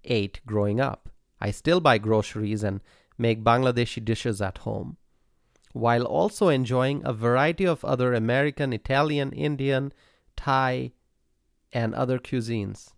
ate 0.04 0.42
growing 0.46 0.80
up. 0.80 1.10
I 1.40 1.52
still 1.52 1.80
buy 1.80 1.98
groceries 1.98 2.64
and 2.64 2.82
make 3.18 3.44
Bangladeshi 3.44 4.04
dishes 4.04 4.42
at 4.42 4.60
home, 4.60 4.98
while 5.74 6.04
also 6.04 6.50
enjoying 6.50 7.02
a 7.04 7.14
variety 7.14 7.66
of 7.66 7.86
other 7.86 8.14
American, 8.14 8.74
Italian, 8.74 9.32
Indian, 9.32 9.94
Thai, 10.36 10.92
and 11.72 11.94
other 11.94 12.20
cuisines. 12.20 12.94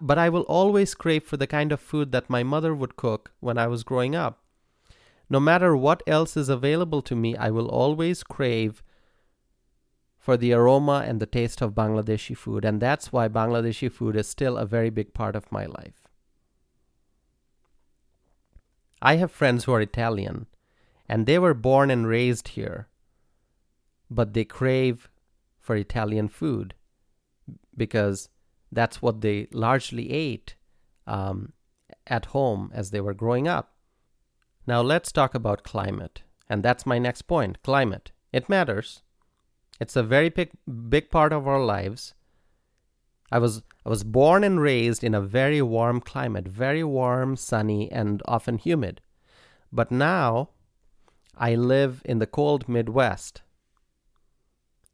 But 0.00 0.18
I 0.18 0.28
will 0.28 0.42
always 0.42 0.94
crave 0.94 1.24
for 1.24 1.36
the 1.36 1.46
kind 1.46 1.72
of 1.72 1.80
food 1.80 2.12
that 2.12 2.30
my 2.30 2.42
mother 2.42 2.74
would 2.74 2.96
cook 2.96 3.32
when 3.40 3.58
I 3.58 3.66
was 3.66 3.82
growing 3.82 4.14
up. 4.14 4.41
No 5.32 5.40
matter 5.40 5.74
what 5.74 6.02
else 6.06 6.36
is 6.36 6.50
available 6.50 7.00
to 7.00 7.16
me, 7.16 7.34
I 7.38 7.48
will 7.48 7.66
always 7.66 8.22
crave 8.22 8.82
for 10.18 10.36
the 10.36 10.52
aroma 10.52 11.04
and 11.06 11.20
the 11.20 11.32
taste 11.38 11.62
of 11.62 11.72
Bangladeshi 11.72 12.36
food, 12.36 12.66
and 12.66 12.82
that's 12.82 13.14
why 13.14 13.28
Bangladeshi 13.28 13.90
food 13.90 14.14
is 14.14 14.28
still 14.28 14.58
a 14.58 14.66
very 14.66 14.90
big 14.90 15.14
part 15.14 15.34
of 15.34 15.50
my 15.50 15.64
life. 15.64 16.06
I 19.00 19.16
have 19.16 19.30
friends 19.30 19.64
who 19.64 19.72
are 19.72 19.80
Italian, 19.80 20.48
and 21.08 21.24
they 21.24 21.38
were 21.38 21.54
born 21.54 21.90
and 21.90 22.06
raised 22.06 22.48
here, 22.48 22.88
but 24.10 24.34
they 24.34 24.44
crave 24.44 25.08
for 25.58 25.74
Italian 25.76 26.28
food 26.28 26.74
because 27.74 28.28
that's 28.70 29.00
what 29.00 29.22
they 29.22 29.48
largely 29.50 30.10
ate 30.10 30.56
um, 31.06 31.54
at 32.06 32.26
home 32.26 32.70
as 32.74 32.90
they 32.90 33.00
were 33.00 33.14
growing 33.14 33.48
up. 33.48 33.71
Now 34.66 34.80
let's 34.80 35.10
talk 35.10 35.34
about 35.34 35.64
climate, 35.64 36.22
and 36.48 36.62
that's 36.62 36.86
my 36.86 36.98
next 36.98 37.22
point 37.22 37.62
climate. 37.62 38.12
It 38.32 38.48
matters. 38.48 39.02
It's 39.80 39.96
a 39.96 40.02
very 40.02 40.28
big, 40.28 40.50
big 40.88 41.10
part 41.10 41.32
of 41.32 41.48
our 41.48 41.62
lives. 41.62 42.14
I 43.32 43.38
was 43.38 43.62
I 43.84 43.88
was 43.88 44.04
born 44.04 44.44
and 44.44 44.60
raised 44.60 45.02
in 45.02 45.14
a 45.14 45.20
very 45.20 45.60
warm 45.62 46.00
climate, 46.00 46.46
very 46.46 46.84
warm, 46.84 47.34
sunny, 47.36 47.90
and 47.90 48.22
often 48.26 48.58
humid. 48.58 49.00
But 49.72 49.90
now 49.90 50.50
I 51.36 51.54
live 51.54 52.02
in 52.04 52.18
the 52.18 52.26
cold 52.26 52.68
Midwest. 52.68 53.42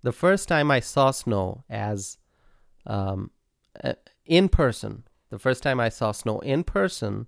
The 0.03 0.13
first 0.13 0.49
time 0.49 0.71
I 0.71 0.81
saw 0.81 1.11
snow 1.11 1.65
as 1.69 2.17
um, 2.87 3.33
in 4.25 4.49
person, 4.49 5.05
the 5.31 5.39
first 5.39 5.63
time 5.63 5.81
I 5.81 5.89
saw 5.89 6.13
snow 6.13 6.39
in 6.39 6.65
person 6.65 7.27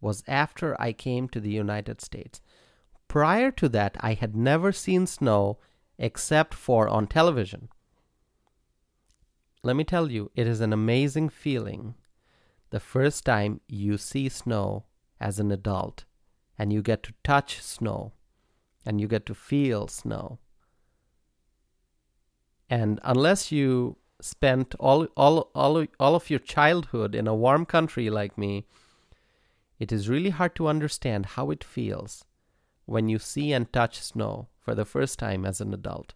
was 0.00 0.24
after 0.26 0.80
I 0.80 0.92
came 0.92 1.28
to 1.28 1.40
the 1.40 1.50
United 1.50 2.00
States. 2.00 2.40
Prior 3.08 3.50
to 3.52 3.68
that, 3.70 3.96
I 4.00 4.14
had 4.14 4.36
never 4.36 4.72
seen 4.72 5.06
snow 5.06 5.58
except 5.98 6.54
for 6.54 6.88
on 6.88 7.06
television. 7.06 7.68
Let 9.62 9.76
me 9.76 9.84
tell 9.84 10.10
you, 10.10 10.30
it 10.34 10.46
is 10.46 10.60
an 10.60 10.72
amazing 10.72 11.28
feeling 11.28 11.94
the 12.70 12.80
first 12.80 13.24
time 13.24 13.60
you 13.68 13.98
see 13.98 14.28
snow 14.28 14.84
as 15.20 15.38
an 15.38 15.50
adult 15.50 16.04
and 16.58 16.72
you 16.72 16.82
get 16.82 17.02
to 17.02 17.14
touch 17.22 17.60
snow 17.60 18.12
and 18.86 19.00
you 19.00 19.08
get 19.08 19.26
to 19.26 19.34
feel 19.34 19.88
snow. 19.88 20.38
And 22.70 23.00
unless 23.02 23.50
you 23.50 23.96
spent 24.20 24.74
all, 24.78 25.06
all, 25.16 25.50
all, 25.54 25.84
all 25.98 26.14
of 26.14 26.30
your 26.30 26.38
childhood 26.38 27.14
in 27.14 27.26
a 27.26 27.34
warm 27.34 27.66
country 27.66 28.08
like 28.08 28.38
me, 28.38 28.66
it 29.80 29.90
is 29.90 30.08
really 30.08 30.30
hard 30.30 30.54
to 30.54 30.68
understand 30.68 31.26
how 31.26 31.50
it 31.50 31.64
feels 31.64 32.24
when 32.84 33.08
you 33.08 33.18
see 33.18 33.52
and 33.52 33.72
touch 33.72 34.00
snow 34.00 34.48
for 34.58 34.74
the 34.74 34.84
first 34.84 35.18
time 35.18 35.44
as 35.46 35.60
an 35.60 35.72
adult. 35.72 36.14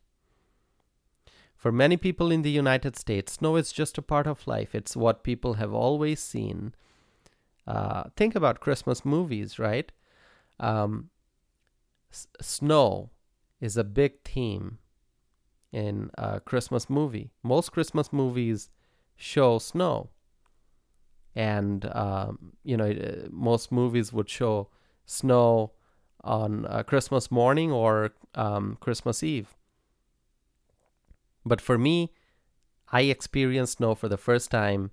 For 1.56 1.72
many 1.72 1.96
people 1.96 2.30
in 2.30 2.42
the 2.42 2.50
United 2.50 2.94
States, 2.94 3.32
snow 3.32 3.56
is 3.56 3.72
just 3.72 3.96
a 3.96 4.02
part 4.02 4.26
of 4.26 4.46
life. 4.46 4.74
It's 4.74 4.94
what 4.94 5.24
people 5.24 5.54
have 5.54 5.72
always 5.72 6.20
seen. 6.20 6.74
Uh, 7.66 8.04
think 8.16 8.34
about 8.34 8.60
Christmas 8.60 9.02
movies, 9.02 9.58
right? 9.58 9.90
Um, 10.60 11.08
s- 12.12 12.26
snow 12.42 13.10
is 13.62 13.78
a 13.78 13.84
big 13.84 14.22
theme 14.24 14.78
in 15.72 16.10
a 16.18 16.38
Christmas 16.40 16.90
movie. 16.90 17.30
Most 17.42 17.72
Christmas 17.72 18.12
movies 18.12 18.68
show 19.16 19.58
snow. 19.58 20.10
And, 21.34 21.84
um, 21.94 22.52
you 22.62 22.76
know, 22.76 22.90
uh, 22.90 23.28
most 23.30 23.72
movies 23.72 24.12
would 24.12 24.28
show 24.28 24.68
snow 25.04 25.72
on 26.22 26.64
uh, 26.66 26.82
Christmas 26.84 27.30
morning 27.30 27.72
or 27.72 28.12
um, 28.34 28.78
Christmas 28.80 29.22
Eve. 29.22 29.54
But 31.44 31.60
for 31.60 31.76
me, 31.76 32.12
I 32.90 33.02
experienced 33.02 33.78
snow 33.78 33.94
for 33.94 34.08
the 34.08 34.16
first 34.16 34.50
time 34.50 34.90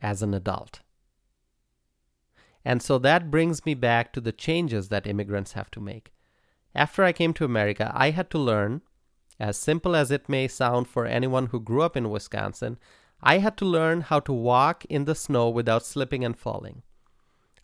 as 0.00 0.22
an 0.22 0.34
adult. 0.34 0.80
And 2.64 2.82
so 2.82 2.98
that 2.98 3.30
brings 3.30 3.64
me 3.64 3.74
back 3.74 4.12
to 4.12 4.20
the 4.20 4.32
changes 4.32 4.88
that 4.88 5.06
immigrants 5.06 5.52
have 5.52 5.70
to 5.72 5.80
make. 5.80 6.12
After 6.74 7.04
I 7.04 7.12
came 7.12 7.32
to 7.34 7.44
America, 7.44 7.92
I 7.94 8.10
had 8.10 8.28
to 8.30 8.38
learn, 8.38 8.82
as 9.38 9.56
simple 9.56 9.94
as 9.94 10.10
it 10.10 10.28
may 10.28 10.48
sound 10.48 10.88
for 10.88 11.06
anyone 11.06 11.46
who 11.46 11.60
grew 11.60 11.82
up 11.82 11.96
in 11.96 12.10
Wisconsin, 12.10 12.78
I 13.26 13.38
had 13.38 13.56
to 13.56 13.64
learn 13.64 14.02
how 14.02 14.20
to 14.20 14.32
walk 14.32 14.84
in 14.84 15.04
the 15.04 15.16
snow 15.16 15.48
without 15.48 15.84
slipping 15.84 16.24
and 16.24 16.38
falling. 16.38 16.82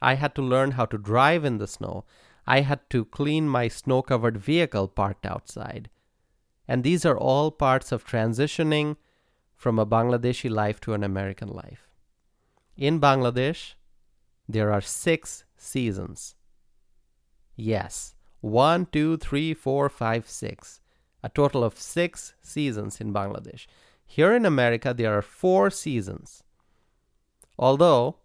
I 0.00 0.14
had 0.14 0.34
to 0.34 0.42
learn 0.42 0.72
how 0.72 0.86
to 0.86 0.98
drive 0.98 1.44
in 1.44 1.58
the 1.58 1.68
snow. 1.68 2.04
I 2.48 2.62
had 2.62 2.80
to 2.90 3.04
clean 3.04 3.48
my 3.48 3.68
snow 3.68 4.02
covered 4.02 4.38
vehicle 4.38 4.88
parked 4.88 5.24
outside. 5.24 5.88
And 6.66 6.82
these 6.82 7.04
are 7.04 7.16
all 7.16 7.52
parts 7.52 7.92
of 7.92 8.04
transitioning 8.04 8.96
from 9.54 9.78
a 9.78 9.86
Bangladeshi 9.86 10.50
life 10.50 10.80
to 10.80 10.94
an 10.94 11.04
American 11.04 11.46
life. 11.46 11.88
In 12.76 13.00
Bangladesh, 13.00 13.74
there 14.48 14.72
are 14.72 14.80
six 14.80 15.44
seasons. 15.56 16.34
Yes, 17.54 18.16
one, 18.40 18.86
two, 18.86 19.16
three, 19.16 19.54
four, 19.54 19.88
five, 19.88 20.28
six. 20.28 20.80
A 21.22 21.28
total 21.28 21.62
of 21.62 21.78
six 21.78 22.34
seasons 22.42 23.00
in 23.00 23.12
Bangladesh. 23.12 23.66
Here 24.14 24.34
in 24.34 24.44
America, 24.44 24.92
there 24.92 25.16
are 25.16 25.22
four 25.22 25.70
seasons. 25.70 26.44
Although, 27.58 28.16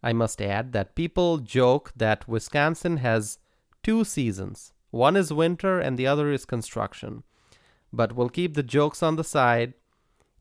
I 0.00 0.12
must 0.12 0.40
add 0.40 0.70
that 0.72 0.94
people 0.94 1.38
joke 1.38 1.92
that 1.96 2.28
Wisconsin 2.28 2.98
has 2.98 3.40
two 3.82 4.04
seasons. 4.04 4.72
One 4.92 5.16
is 5.16 5.32
winter 5.32 5.80
and 5.80 5.98
the 5.98 6.06
other 6.06 6.30
is 6.30 6.44
construction. 6.44 7.24
But 7.92 8.12
we'll 8.14 8.28
keep 8.28 8.54
the 8.54 8.62
jokes 8.62 9.02
on 9.02 9.16
the 9.16 9.24
side 9.24 9.74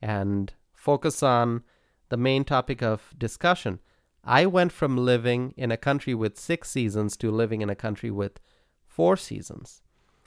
and 0.03 0.53
focus 0.75 1.23
on 1.23 1.63
the 2.09 2.17
main 2.17 2.43
topic 2.43 2.83
of 2.83 3.11
discussion. 3.17 3.79
I 4.23 4.45
went 4.45 4.71
from 4.71 4.97
living 4.97 5.55
in 5.57 5.71
a 5.71 5.77
country 5.77 6.13
with 6.13 6.37
six 6.37 6.69
seasons 6.69 7.17
to 7.17 7.31
living 7.31 7.63
in 7.63 7.71
a 7.71 7.75
country 7.75 8.11
with 8.11 8.39
four 8.85 9.17
seasons. 9.17 9.81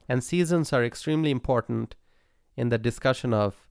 And 0.09 0.25
seasons 0.25 0.73
are 0.73 0.83
extremely 0.83 1.31
important 1.31 1.95
in 2.57 2.71
the 2.71 2.79
discussion 2.79 3.33
of 3.33 3.68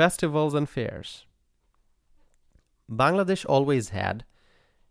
festivals 0.00 0.54
and 0.54 0.68
fairs. 0.68 1.24
Bangladesh 2.90 3.44
always 3.48 3.90
had, 3.90 4.24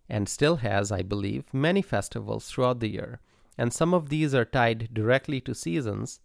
and 0.09 0.27
still 0.27 0.57
has, 0.57 0.91
I 0.91 1.01
believe, 1.01 1.53
many 1.53 1.81
festivals 1.81 2.47
throughout 2.47 2.79
the 2.81 2.89
year 2.99 3.19
and 3.57 3.73
some 3.73 3.93
of 3.93 4.09
these 4.09 4.35
are 4.35 4.45
tied 4.45 4.93
directly 4.93 5.41
to 5.41 5.55
seasons, 5.55 6.19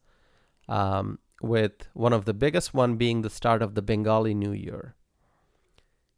um, 0.68 1.18
with 1.40 1.88
one 1.95 2.12
of 2.12 2.25
the 2.25 2.35
biggest 2.35 2.75
one 2.75 2.97
being 2.97 3.23
the 3.23 3.31
start 3.31 3.62
of 3.62 3.75
the 3.75 3.83
Bengali 3.83 4.35
New 4.35 4.53
Year. 4.53 4.95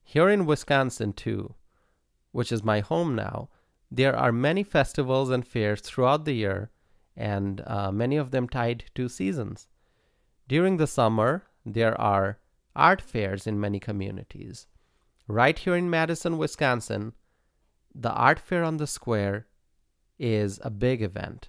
Here 0.03 0.29
in 0.29 0.44
Wisconsin, 0.44 1.12
too, 1.12 1.55
which 2.33 2.50
is 2.50 2.64
my 2.64 2.81
home 2.81 3.14
now, 3.14 3.48
there 3.90 4.16
are 4.16 4.33
many 4.33 4.64
festivals 4.64 5.31
and 5.31 5.46
fairs 5.46 5.81
throughout 5.81 6.24
the 6.24 6.35
year, 6.35 6.70
and 7.16 7.62
uh, 7.66 7.92
many 7.92 8.16
of 8.16 8.33
them 8.33 8.48
tied 8.48 8.85
to 8.96 9.09
seasons. 9.09 9.68
During 10.48 10.77
the 10.77 10.87
summer, 10.87 11.44
there 11.64 11.98
are 11.98 12.38
art 12.76 13.00
fairs 13.00 13.46
in 13.46 13.60
many 13.60 13.80
communities. 13.80 14.66
Right 15.26 15.58
here 15.58 15.76
in 15.76 15.88
Madison, 15.88 16.38
Wisconsin, 16.38 17.12
the 17.94 18.12
art 18.12 18.38
fair 18.38 18.64
on 18.64 18.76
the 18.78 18.87
square 18.87 19.46
is 20.18 20.60
a 20.62 20.70
big 20.70 21.02
event. 21.02 21.48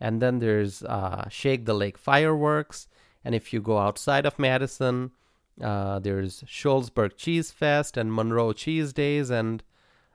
And 0.00 0.20
then 0.20 0.38
there's 0.38 0.82
uh, 0.82 1.28
Shake 1.28 1.64
the 1.64 1.74
Lake 1.74 1.96
fireworks. 1.96 2.88
And 3.24 3.34
if 3.34 3.52
you 3.52 3.60
go 3.60 3.78
outside 3.78 4.26
of 4.26 4.38
Madison, 4.38 5.12
uh, 5.62 5.98
there's 5.98 6.42
Shullsburg 6.42 7.16
Cheese 7.16 7.50
Fest 7.50 7.96
and 7.96 8.12
Monroe 8.12 8.52
Cheese 8.52 8.92
Days 8.92 9.30
and 9.30 9.62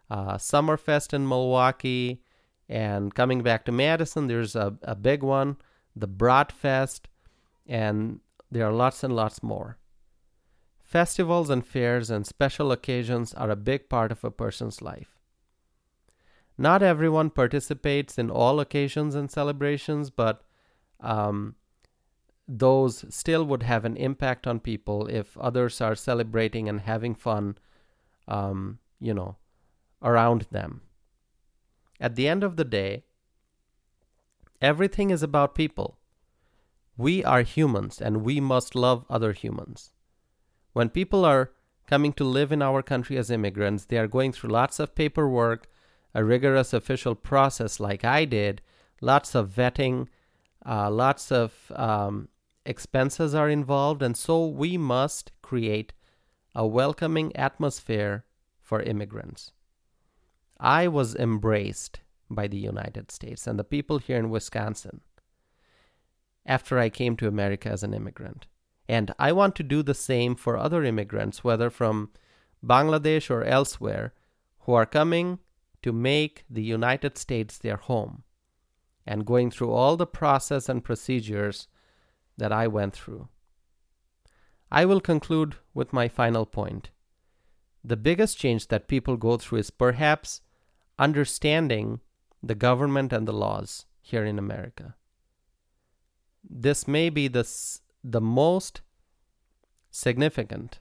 uh, 0.10 0.36
Summerfest 0.36 1.14
in 1.14 1.28
Milwaukee. 1.28 2.22
And 2.68 3.16
coming 3.16 3.42
back 3.42 3.66
to 3.66 3.72
Madison, 3.72 4.28
there's 4.28 4.56
a, 4.56 4.78
a 4.84 4.96
big 4.96 5.24
one, 5.24 5.58
the 5.96 6.08
Bratfest. 6.08 7.06
and 7.66 8.20
there 8.52 8.66
are 8.66 8.74
lots 8.74 9.04
and 9.04 9.16
lots 9.16 9.42
more. 9.42 9.79
Festivals 10.90 11.52
and 11.52 11.64
fairs 11.64 12.10
and 12.10 12.26
special 12.26 12.72
occasions 12.72 13.32
are 13.36 13.52
a 13.52 13.56
big 13.56 13.90
part 13.90 14.12
of 14.12 14.24
a 14.24 14.32
person's 14.32 14.82
life. 14.82 15.20
Not 16.58 16.82
everyone 16.82 17.30
participates 17.30 18.18
in 18.18 18.32
all 18.32 18.60
occasions 18.60 19.14
and 19.14 19.30
celebrations, 19.30 20.10
but 20.10 20.42
um, 21.00 21.54
those 22.48 23.06
still 23.14 23.46
would 23.46 23.62
have 23.62 23.86
an 23.86 23.98
impact 23.98 24.48
on 24.48 24.60
people 24.60 25.06
if 25.06 25.38
others 25.38 25.80
are 25.80 25.94
celebrating 25.94 26.68
and 26.68 26.82
having 26.82 27.14
fun, 27.14 27.60
um, 28.28 28.80
you 29.00 29.14
know, 29.14 29.36
around 30.02 30.48
them. 30.50 30.82
At 32.00 32.16
the 32.16 32.28
end 32.28 32.44
of 32.44 32.56
the 32.56 32.66
day, 32.66 33.04
everything 34.60 35.12
is 35.12 35.22
about 35.22 35.54
people. 35.54 36.00
We 36.98 37.24
are 37.24 37.44
humans 37.44 38.02
and 38.02 38.24
we 38.24 38.40
must 38.40 38.74
love 38.74 39.06
other 39.08 39.34
humans. 39.34 39.92
When 40.80 40.90
people 40.90 41.26
are 41.26 41.52
coming 41.88 42.14
to 42.14 42.24
live 42.24 42.54
in 42.54 42.62
our 42.62 42.82
country 42.82 43.18
as 43.18 43.30
immigrants, 43.30 43.84
they 43.84 43.98
are 43.98 44.08
going 44.08 44.32
through 44.32 44.52
lots 44.52 44.80
of 44.80 44.96
paperwork, 44.96 45.68
a 46.16 46.24
rigorous 46.24 46.72
official 46.72 47.16
process 47.16 47.82
like 47.82 48.06
I 48.06 48.24
did, 48.24 48.62
lots 49.02 49.36
of 49.36 49.50
vetting, 49.50 50.08
uh, 50.66 50.90
lots 50.90 51.34
of 51.34 51.70
um, 51.76 52.30
expenses 52.66 53.36
are 53.36 53.50
involved, 53.50 54.02
and 54.02 54.16
so 54.16 54.48
we 54.48 54.78
must 54.78 55.34
create 55.42 55.92
a 56.56 56.66
welcoming 56.66 57.36
atmosphere 57.36 58.24
for 58.62 58.82
immigrants. 58.82 59.52
I 60.62 60.88
was 60.88 61.14
embraced 61.14 62.00
by 62.30 62.48
the 62.48 62.58
United 62.72 63.12
States 63.12 63.48
and 63.48 63.60
the 63.60 63.66
people 63.66 63.98
here 63.98 64.18
in 64.18 64.30
Wisconsin 64.30 65.02
after 66.46 66.80
I 66.80 66.88
came 66.88 67.18
to 67.18 67.28
America 67.28 67.68
as 67.68 67.84
an 67.84 67.94
immigrant. 67.94 68.48
And 68.90 69.14
I 69.20 69.34
want 69.34 69.56
to 69.58 69.64
do 69.64 69.84
the 69.84 69.94
same 69.94 70.34
for 70.34 70.58
other 70.58 70.84
immigrants, 70.84 71.44
whether 71.44 71.70
from 71.70 72.10
Bangladesh 72.66 73.30
or 73.30 73.44
elsewhere, 73.44 74.16
who 74.62 74.74
are 74.74 74.88
coming 74.88 75.38
to 75.84 75.94
make 75.94 76.44
the 76.50 76.64
United 76.64 77.16
States 77.16 77.60
their 77.60 77.78
home 77.78 78.24
and 79.06 79.28
going 79.28 79.52
through 79.52 79.72
all 79.72 79.96
the 79.96 80.08
process 80.08 80.68
and 80.68 80.84
procedures 80.84 81.68
that 82.36 82.52
I 82.52 82.66
went 82.68 82.96
through. 82.96 83.30
I 84.72 84.86
will 84.86 85.02
conclude 85.02 85.56
with 85.76 85.94
my 85.94 86.08
final 86.08 86.48
point. 86.48 86.90
The 87.84 87.96
biggest 87.96 88.40
change 88.40 88.70
that 88.70 88.88
people 88.88 89.18
go 89.18 89.38
through 89.38 89.60
is 89.60 89.70
perhaps 89.70 90.42
understanding 90.98 92.00
the 92.42 92.56
government 92.56 93.14
and 93.14 93.28
the 93.28 93.34
laws 93.34 93.86
here 94.02 94.26
in 94.26 94.40
America. 94.40 94.96
This 96.44 96.88
may 96.88 97.12
be 97.12 97.28
the, 97.28 97.48
the 98.04 98.22
most 98.22 98.82
significant 99.92 100.80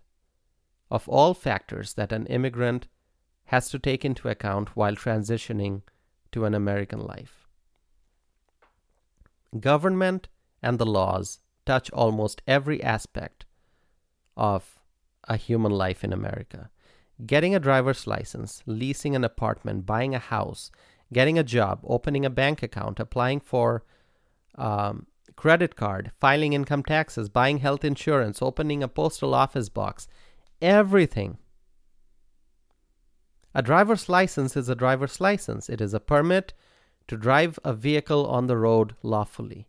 of 0.90 1.08
all 1.08 1.34
factors 1.34 1.94
that 1.94 2.12
an 2.12 2.26
immigrant 2.26 2.86
has 3.46 3.70
to 3.70 3.78
take 3.78 4.04
into 4.04 4.28
account 4.28 4.76
while 4.76 4.94
transitioning 4.94 5.82
to 6.32 6.44
an 6.44 6.54
American 6.54 7.00
life. 7.00 7.46
Government 9.58 10.28
and 10.62 10.78
the 10.78 10.86
laws 10.86 11.40
touch 11.64 11.90
almost 11.90 12.42
every 12.46 12.82
aspect 12.82 13.46
of 14.36 14.80
a 15.24 15.36
human 15.36 15.72
life 15.72 16.04
in 16.04 16.12
America. 16.12 16.70
Getting 17.26 17.54
a 17.54 17.60
driver's 17.60 18.06
license, 18.06 18.62
leasing 18.66 19.16
an 19.16 19.24
apartment, 19.24 19.86
buying 19.86 20.14
a 20.14 20.18
house, 20.18 20.70
getting 21.12 21.38
a 21.38 21.42
job, 21.42 21.80
opening 21.84 22.24
a 22.24 22.30
bank 22.30 22.62
account, 22.62 23.00
applying 23.00 23.40
for 23.40 23.84
um, 24.54 25.06
credit 25.38 25.76
card, 25.76 26.10
filing 26.18 26.52
income 26.52 26.82
taxes, 26.82 27.28
buying 27.28 27.58
health 27.58 27.84
insurance, 27.84 28.42
opening 28.42 28.82
a 28.82 28.88
postal 28.88 29.32
office 29.32 29.68
box, 29.68 30.08
everything. 30.60 31.38
A 33.54 33.62
driver's 33.62 34.08
license 34.08 34.56
is 34.56 34.68
a 34.68 34.74
driver's 34.74 35.20
license. 35.20 35.68
It 35.68 35.80
is 35.80 35.94
a 35.94 36.00
permit 36.00 36.54
to 37.06 37.16
drive 37.16 37.56
a 37.62 37.72
vehicle 37.72 38.26
on 38.26 38.48
the 38.48 38.56
road 38.56 38.96
lawfully. 39.04 39.68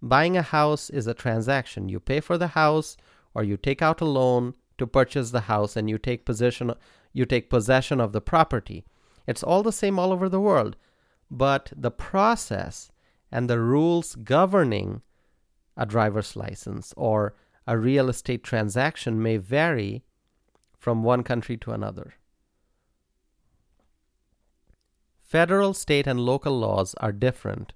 Buying 0.00 0.36
a 0.36 0.42
house 0.42 0.88
is 0.88 1.08
a 1.08 1.14
transaction. 1.14 1.88
You 1.88 1.98
pay 1.98 2.20
for 2.20 2.38
the 2.38 2.54
house 2.54 2.96
or 3.34 3.42
you 3.42 3.56
take 3.56 3.82
out 3.82 4.00
a 4.00 4.04
loan 4.04 4.54
to 4.78 4.86
purchase 4.86 5.32
the 5.32 5.48
house 5.52 5.74
and 5.74 5.90
you 5.90 5.98
take 5.98 6.24
possession 6.24 6.72
you 7.12 7.24
take 7.24 7.50
possession 7.50 8.00
of 8.00 8.12
the 8.12 8.20
property. 8.20 8.84
It's 9.26 9.42
all 9.42 9.64
the 9.64 9.72
same 9.72 9.98
all 9.98 10.12
over 10.12 10.28
the 10.28 10.40
world, 10.40 10.76
but 11.28 11.72
the 11.76 11.90
process 11.90 12.92
and 13.30 13.48
the 13.48 13.60
rules 13.60 14.14
governing 14.14 15.02
a 15.76 15.86
driver's 15.86 16.36
license 16.36 16.94
or 16.96 17.34
a 17.66 17.76
real 17.76 18.08
estate 18.08 18.42
transaction 18.42 19.22
may 19.22 19.36
vary 19.36 20.04
from 20.78 21.02
one 21.02 21.22
country 21.22 21.56
to 21.56 21.72
another. 21.72 22.14
Federal, 25.20 25.74
state, 25.74 26.06
and 26.06 26.20
local 26.20 26.56
laws 26.56 26.94
are 27.00 27.12
different 27.12 27.72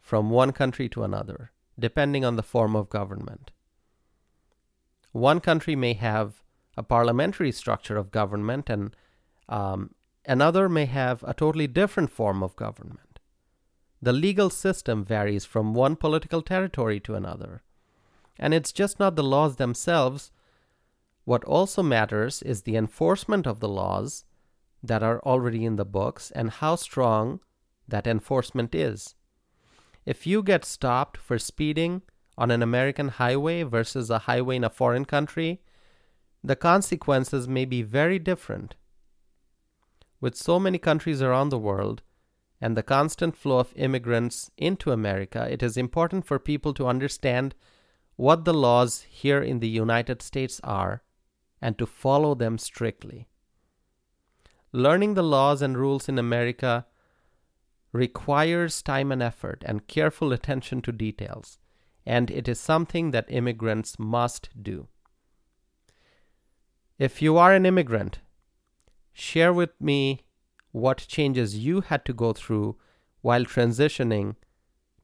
from 0.00 0.30
one 0.30 0.52
country 0.52 0.88
to 0.88 1.04
another, 1.04 1.52
depending 1.78 2.24
on 2.24 2.36
the 2.36 2.42
form 2.42 2.74
of 2.74 2.88
government. 2.88 3.52
One 5.12 5.38
country 5.38 5.76
may 5.76 5.92
have 5.94 6.42
a 6.76 6.82
parliamentary 6.82 7.52
structure 7.52 7.96
of 7.96 8.10
government, 8.10 8.68
and 8.68 8.94
um, 9.48 9.94
another 10.26 10.68
may 10.68 10.86
have 10.86 11.22
a 11.22 11.34
totally 11.34 11.66
different 11.66 12.10
form 12.10 12.42
of 12.42 12.56
government. 12.56 13.07
The 14.00 14.12
legal 14.12 14.50
system 14.50 15.04
varies 15.04 15.44
from 15.44 15.74
one 15.74 15.96
political 15.96 16.42
territory 16.42 17.00
to 17.00 17.14
another. 17.14 17.62
And 18.38 18.54
it's 18.54 18.72
just 18.72 19.00
not 19.00 19.16
the 19.16 19.24
laws 19.24 19.56
themselves. 19.56 20.30
What 21.24 21.44
also 21.44 21.82
matters 21.82 22.42
is 22.42 22.62
the 22.62 22.76
enforcement 22.76 23.46
of 23.46 23.60
the 23.60 23.68
laws 23.68 24.24
that 24.82 25.02
are 25.02 25.20
already 25.20 25.64
in 25.64 25.76
the 25.76 25.84
books 25.84 26.30
and 26.30 26.50
how 26.50 26.76
strong 26.76 27.40
that 27.88 28.06
enforcement 28.06 28.74
is. 28.74 29.14
If 30.06 30.26
you 30.26 30.42
get 30.42 30.64
stopped 30.64 31.16
for 31.16 31.38
speeding 31.38 32.02
on 32.36 32.50
an 32.52 32.62
American 32.62 33.08
highway 33.08 33.64
versus 33.64 34.08
a 34.08 34.20
highway 34.20 34.56
in 34.56 34.64
a 34.64 34.70
foreign 34.70 35.04
country, 35.04 35.60
the 36.42 36.56
consequences 36.56 37.48
may 37.48 37.64
be 37.64 37.82
very 37.82 38.20
different. 38.20 38.76
With 40.20 40.36
so 40.36 40.60
many 40.60 40.78
countries 40.78 41.20
around 41.20 41.48
the 41.48 41.58
world 41.58 42.02
and 42.60 42.76
the 42.76 42.82
constant 42.82 43.36
flow 43.36 43.58
of 43.58 43.72
immigrants 43.76 44.50
into 44.56 44.90
America, 44.90 45.46
it 45.50 45.62
is 45.62 45.76
important 45.76 46.26
for 46.26 46.38
people 46.38 46.74
to 46.74 46.86
understand 46.86 47.54
what 48.16 48.44
the 48.44 48.54
laws 48.54 49.02
here 49.08 49.40
in 49.40 49.60
the 49.60 49.68
United 49.68 50.20
States 50.22 50.60
are 50.64 51.02
and 51.62 51.78
to 51.78 51.86
follow 51.86 52.34
them 52.34 52.58
strictly. 52.58 53.28
Learning 54.72 55.14
the 55.14 55.22
laws 55.22 55.62
and 55.62 55.78
rules 55.78 56.08
in 56.08 56.18
America 56.18 56.86
requires 57.92 58.82
time 58.82 59.10
and 59.12 59.22
effort 59.22 59.62
and 59.64 59.86
careful 59.86 60.32
attention 60.32 60.82
to 60.82 60.92
details, 60.92 61.58
and 62.04 62.30
it 62.30 62.48
is 62.48 62.60
something 62.60 63.12
that 63.12 63.30
immigrants 63.30 63.98
must 63.98 64.50
do. 64.60 64.88
If 66.98 67.22
you 67.22 67.38
are 67.38 67.54
an 67.54 67.64
immigrant, 67.64 68.18
share 69.12 69.52
with 69.52 69.70
me 69.80 70.24
what 70.78 71.06
changes 71.08 71.58
you 71.58 71.80
had 71.80 72.04
to 72.04 72.12
go 72.12 72.32
through 72.32 72.76
while 73.20 73.44
transitioning 73.44 74.36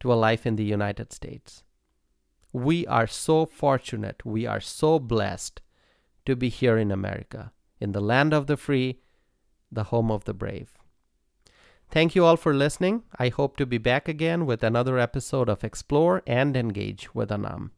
to 0.01 0.13
a 0.13 0.15
life 0.15 0.47
in 0.47 0.57
the 0.57 0.65
United 0.65 1.13
States. 1.13 1.65
We 2.53 2.87
are 2.87 3.07
so 3.07 3.47
fortunate, 3.47 4.25
we 4.25 4.47
are 4.47 4.61
so 4.61 4.99
blessed 4.99 5.61
to 6.27 6.37
be 6.37 6.49
here 6.49 6.79
in 6.79 6.91
America, 6.91 7.53
in 7.81 7.93
the 7.93 8.01
land 8.01 8.33
of 8.33 8.47
the 8.47 8.57
free, 8.57 9.01
the 9.71 9.85
home 9.85 10.11
of 10.11 10.25
the 10.25 10.35
brave. 10.35 10.79
Thank 11.91 12.15
you 12.15 12.25
all 12.25 12.37
for 12.37 12.55
listening. 12.55 13.03
I 13.19 13.29
hope 13.29 13.57
to 13.57 13.67
be 13.67 13.79
back 13.79 14.09
again 14.09 14.47
with 14.47 14.63
another 14.63 14.99
episode 14.99 15.49
of 15.49 15.65
Explore 15.65 16.23
and 16.27 16.57
Engage 16.57 17.15
with 17.15 17.31
Anam. 17.31 17.73